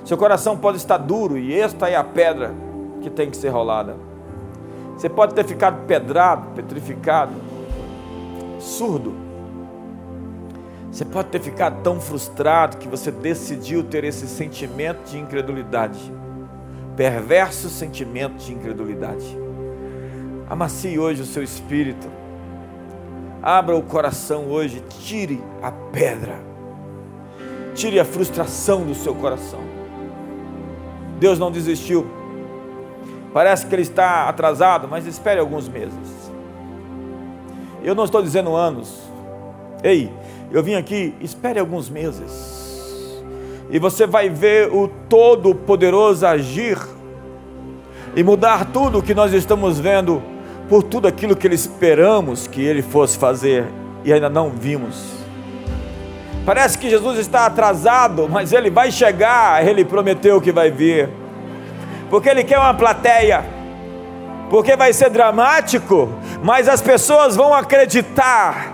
Seu 0.04 0.18
coração 0.18 0.58
pode 0.58 0.78
estar 0.78 0.98
duro 0.98 1.38
e 1.38 1.58
esta 1.58 1.90
é 1.90 1.96
a 1.96 2.04
pedra 2.04 2.54
que 3.02 3.10
tem 3.10 3.30
que 3.30 3.38
ser 3.38 3.50
rolada. 3.50 3.96
Você 4.98 5.08
pode 5.08 5.34
ter 5.34 5.46
ficado 5.46 5.86
pedrado, 5.86 6.50
petrificado, 6.50 7.34
surdo. 8.60 9.33
Você 10.94 11.04
pode 11.04 11.30
ter 11.30 11.42
ficado 11.42 11.82
tão 11.82 12.00
frustrado 12.00 12.78
que 12.78 12.88
você 12.88 13.10
decidiu 13.10 13.84
ter 13.84 14.04
esse 14.04 14.28
sentimento 14.28 15.10
de 15.10 15.18
incredulidade, 15.18 16.00
perverso 16.96 17.68
sentimento 17.68 18.36
de 18.36 18.54
incredulidade. 18.54 19.26
Amacie 20.48 21.00
hoje 21.00 21.24
o 21.24 21.26
seu 21.26 21.42
espírito, 21.42 22.08
abra 23.42 23.76
o 23.76 23.82
coração 23.82 24.46
hoje, 24.46 24.84
tire 24.88 25.44
a 25.64 25.72
pedra, 25.72 26.40
tire 27.74 28.00
a 28.00 28.06
frustração 28.06 28.86
do 28.86 28.94
seu 28.94 29.16
coração. 29.16 29.62
Deus 31.20 31.40
não 31.40 31.50
desistiu, 31.50 32.06
parece 33.34 33.66
que 33.66 33.74
Ele 33.74 33.82
está 33.82 34.30
atrasado, 34.30 34.88
mas 34.88 35.08
espere 35.08 35.40
alguns 35.40 35.68
meses. 35.68 36.32
Eu 37.84 37.96
não 37.96 38.06
estou 38.06 38.22
dizendo 38.22 38.56
anos, 38.56 39.02
ei, 39.84 40.14
eu 40.54 40.62
vim 40.62 40.76
aqui, 40.76 41.16
espere 41.20 41.60
alguns 41.60 41.90
meses, 41.90 43.22
e 43.72 43.80
você 43.80 44.06
vai 44.06 44.30
ver 44.30 44.72
o 44.72 44.88
Todo-Poderoso 45.10 46.28
agir 46.28 46.78
e 48.16 48.24
mudar 48.24 48.66
tudo 48.66 49.00
o 49.00 49.02
que 49.02 49.16
nós 49.16 49.34
estamos 49.34 49.80
vendo, 49.80 50.22
por 50.70 50.84
tudo 50.84 51.08
aquilo 51.08 51.36
que 51.36 51.48
ele 51.48 51.56
esperamos 51.56 52.46
que 52.46 52.62
ele 52.62 52.84
fosse 52.84 53.18
fazer 53.18 53.66
e 54.06 54.14
ainda 54.14 54.30
não 54.30 54.52
vimos. 54.52 55.14
Parece 56.46 56.78
que 56.78 56.88
Jesus 56.88 57.18
está 57.18 57.48
atrasado, 57.48 58.30
mas 58.30 58.54
ele 58.54 58.70
vai 58.70 58.92
chegar, 58.92 59.66
ele 59.68 59.84
prometeu 59.84 60.40
que 60.40 60.52
vai 60.52 60.70
vir, 60.70 61.10
porque 62.12 62.30
ele 62.30 62.44
quer 62.44 62.60
uma 62.60 62.76
plateia, 62.76 63.44
porque 64.52 64.76
vai 64.76 64.94
ser 64.94 65.10
dramático, 65.10 66.10
mas 66.44 66.70
as 66.70 66.80
pessoas 66.80 67.36
vão 67.36 67.56
acreditar 67.56 68.73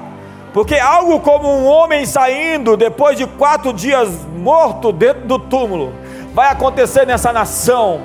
porque 0.53 0.75
algo 0.75 1.19
como 1.19 1.47
um 1.47 1.65
homem 1.67 2.05
saindo 2.05 2.75
depois 2.75 3.17
de 3.17 3.25
quatro 3.25 3.71
dias 3.71 4.09
morto 4.35 4.91
dentro 4.91 5.27
do 5.27 5.37
túmulo 5.37 5.93
vai 6.33 6.51
acontecer 6.51 7.05
nessa 7.05 7.31
nação. 7.31 8.01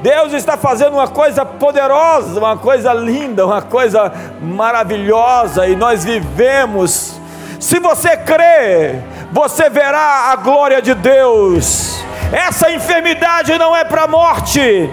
Deus 0.00 0.32
está 0.32 0.56
fazendo 0.56 0.94
uma 0.94 1.08
coisa 1.08 1.44
poderosa, 1.44 2.38
uma 2.38 2.56
coisa 2.56 2.92
linda, 2.92 3.46
uma 3.46 3.62
coisa 3.62 4.12
maravilhosa 4.40 5.66
e 5.66 5.76
nós 5.76 6.04
vivemos. 6.04 7.20
Se 7.60 7.78
você 7.78 8.16
crê, 8.16 9.00
você 9.32 9.68
verá 9.70 10.32
a 10.32 10.36
glória 10.36 10.82
de 10.82 10.94
Deus. 10.94 12.02
Essa 12.32 12.70
enfermidade 12.70 13.56
não 13.58 13.74
é 13.74 13.84
para 13.84 14.02
a 14.02 14.08
morte. 14.08 14.90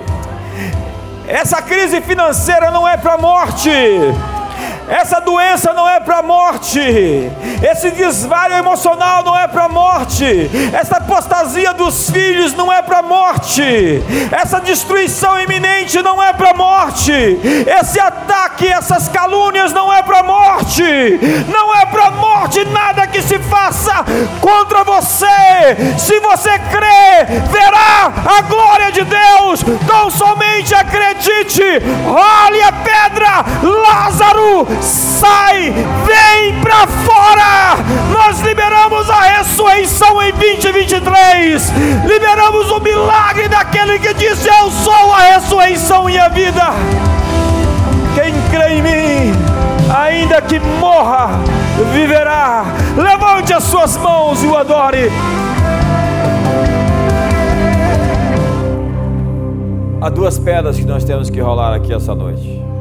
Essa 1.27 1.61
crise 1.61 2.01
financeira 2.01 2.69
não 2.69 2.87
é 2.87 2.97
para 2.97 3.13
a 3.13 3.17
morte 3.17 3.71
essa 4.87 5.21
doença 5.21 5.73
não 5.73 5.87
é 5.87 5.99
para 5.99 6.19
a 6.19 6.23
morte. 6.23 6.79
Esse 7.61 7.91
desvario 7.91 8.57
emocional 8.57 9.23
não 9.23 9.37
é 9.37 9.47
para 9.47 9.65
a 9.65 9.69
morte. 9.69 10.49
Essa 10.73 10.97
apostasia 10.97 11.73
dos 11.73 12.09
filhos 12.09 12.53
não 12.53 12.71
é 12.71 12.81
para 12.81 12.99
a 12.99 13.03
morte. 13.03 14.03
Essa 14.31 14.59
destruição 14.59 15.39
iminente 15.39 16.01
não 16.01 16.21
é 16.21 16.33
para 16.33 16.51
a 16.51 16.53
morte. 16.53 17.11
Esse 17.11 17.99
ataque, 17.99 18.67
essas 18.67 19.07
calúnias 19.07 19.71
não 19.71 19.91
é 19.93 20.01
para 20.03 20.19
a 20.19 20.23
morte. 20.23 20.83
Não 21.47 21.75
é 21.75 21.85
para 21.85 22.07
a 22.07 22.11
morte 22.11 22.65
nada 22.65 23.07
que 23.07 23.21
se 23.21 23.39
faça 23.39 24.03
contra 24.41 24.83
você. 24.83 25.25
Se 25.97 26.19
você 26.19 26.59
crê, 26.59 27.41
verá 27.49 28.11
a 28.37 28.41
glória 28.41 28.91
de 28.91 29.03
Deus. 29.03 29.63
Não 29.87 30.09
somente 30.09 30.75
acredite. 30.75 31.63
Olhe 32.05 32.61
a 32.61 32.71
pedra, 32.71 33.45
Lázaro 33.61 34.72
sai, 34.81 35.73
vem 36.05 36.61
para 36.61 36.87
fora. 36.87 37.77
Nós 38.11 38.39
liberamos 38.41 39.09
a 39.09 39.21
ressurreição 39.21 40.21
em 40.21 40.31
2023. 40.31 41.71
Liberamos 42.05 42.71
o 42.71 42.79
milagre 42.79 43.47
daquele 43.47 43.99
que 43.99 44.13
disse: 44.13 44.47
Eu 44.47 44.71
sou 44.71 45.13
a 45.13 45.33
ressurreição 45.33 46.09
e 46.09 46.17
a 46.17 46.29
vida. 46.29 46.73
Quem 48.15 48.33
crê 48.51 48.75
em 48.75 48.81
mim, 48.81 49.33
ainda 49.95 50.41
que 50.41 50.59
morra, 50.59 51.29
viverá. 51.93 52.65
Levante 52.95 53.53
as 53.53 53.63
suas 53.63 53.97
mãos 53.97 54.43
e 54.43 54.47
o 54.47 54.55
adore. 54.55 55.11
Há 60.01 60.09
duas 60.09 60.37
pedras 60.37 60.75
que 60.77 60.85
nós 60.85 61.03
temos 61.05 61.29
que 61.29 61.39
rolar 61.39 61.75
aqui 61.75 61.93
essa 61.93 62.13
noite. 62.13 62.72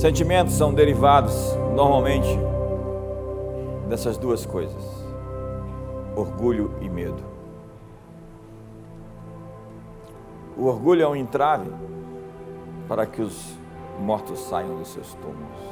Sentimentos 0.00 0.54
são 0.54 0.72
derivados 0.72 1.54
normalmente 1.74 2.26
dessas 3.86 4.16
duas 4.16 4.46
coisas: 4.46 4.82
orgulho 6.16 6.72
e 6.80 6.88
medo. 6.88 7.22
O 10.56 10.64
orgulho 10.64 11.02
é 11.02 11.06
um 11.06 11.14
entrave 11.14 11.70
para 12.88 13.04
que 13.04 13.20
os 13.20 13.54
mortos 13.98 14.40
saiam 14.40 14.78
dos 14.78 14.88
seus 14.88 15.12
túmulos. 15.16 15.68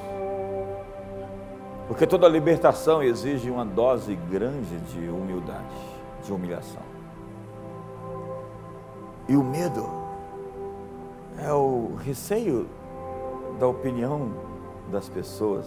Porque 1.87 2.07
toda 2.07 2.29
libertação 2.29 3.03
exige 3.03 3.51
uma 3.51 3.64
dose 3.64 4.14
grande 4.31 4.76
de 4.93 5.09
humildade, 5.09 5.64
de 6.22 6.31
humilhação. 6.31 6.83
E 9.26 9.35
o 9.35 9.43
medo 9.43 9.89
é 11.43 11.51
o 11.51 11.95
receio 12.05 12.68
da 13.59 13.66
opinião 13.66 14.30
das 14.90 15.09
pessoas, 15.09 15.66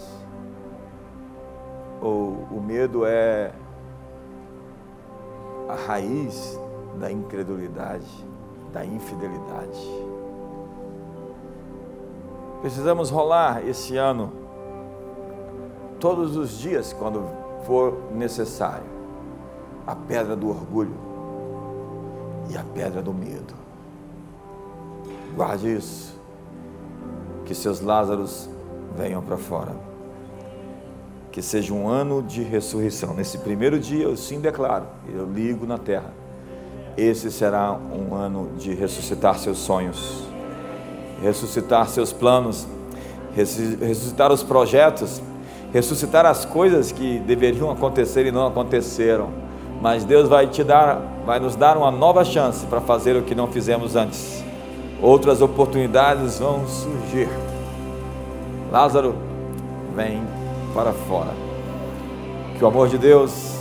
ou 2.01 2.47
o 2.49 2.61
medo 2.61 3.05
é 3.05 3.51
a 5.67 5.75
raiz 5.75 6.59
da 6.99 7.11
incredulidade, 7.11 8.07
da 8.71 8.85
infidelidade. 8.85 9.79
Precisamos 12.61 13.09
rolar 13.09 13.67
esse 13.67 13.97
ano, 13.97 14.31
todos 15.99 16.37
os 16.37 16.57
dias, 16.57 16.93
quando 16.93 17.23
for 17.65 17.97
necessário, 18.13 18.89
a 19.85 19.95
pedra 19.95 20.35
do 20.35 20.49
orgulho 20.49 20.95
e 22.49 22.57
a 22.57 22.63
pedra 22.63 23.01
do 23.01 23.13
medo. 23.13 23.53
Guarde 25.35 25.75
isso 25.75 26.11
que 27.52 27.56
seus 27.56 27.82
Lázaros 27.82 28.49
venham 28.97 29.22
para 29.22 29.36
fora. 29.36 29.74
Que 31.34 31.41
seja 31.41 31.74
um 31.74 31.86
ano 31.86 32.24
de 32.24 32.41
ressurreição. 32.41 33.14
Nesse 33.14 33.39
primeiro 33.39 33.78
dia 33.78 34.06
eu 34.06 34.16
sim 34.16 34.39
declaro, 34.39 34.86
eu 35.14 35.30
ligo 35.30 35.66
na 35.66 35.78
terra. 35.78 36.14
Esse 36.95 37.30
será 37.30 37.74
um 37.74 38.16
ano 38.16 38.52
de 38.58 38.74
ressuscitar 38.74 39.38
seus 39.38 39.58
sonhos, 39.58 40.24
ressuscitar 41.22 41.89
seus 41.89 42.14
planos, 42.14 42.66
ressuscitar 43.36 44.32
os 44.32 44.43
projetos, 44.43 45.22
ressuscitar 45.74 46.26
as 46.26 46.45
coisas 46.45 46.93
que 46.93 47.20
deveriam 47.20 47.70
acontecer 47.70 48.26
e 48.26 48.32
não 48.32 48.47
aconteceram. 48.47 49.30
Mas 49.82 50.06
Deus 50.06 50.30
vai 50.30 50.47
te 50.47 50.64
dar, 50.64 51.02
vai 51.26 51.39
nos 51.41 51.58
dar 51.58 51.76
uma 51.76 51.91
nova 51.91 52.24
chance 52.24 52.66
para 52.68 52.80
fazer 52.80 53.18
o 53.18 53.24
que 53.24 53.36
não 53.36 53.47
fizemos 53.47 53.97
antes. 53.97 54.40
Outras 55.02 55.41
oportunidades 55.41 56.39
vão 56.39 56.68
surgir. 56.68 57.28
Lázaro, 58.72 59.16
vem 59.95 60.22
para 60.74 60.93
fora. 60.93 61.32
Que 62.58 62.64
o 62.64 62.68
amor 62.68 62.88
de 62.88 62.97
Deus, 62.97 63.56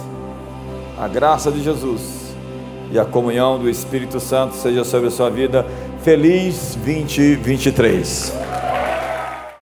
a 0.99 1.09
graça 1.09 1.51
de 1.51 1.62
Jesus 1.62 2.34
e 2.93 2.99
a 2.99 3.05
comunhão 3.05 3.59
do 3.59 3.68
Espírito 3.70 4.20
Santo 4.20 4.55
seja 4.55 4.84
sobre 4.84 5.09
a 5.09 5.11
sua 5.11 5.30
vida. 5.30 5.66
Feliz 6.03 6.76
2023. 6.84 8.49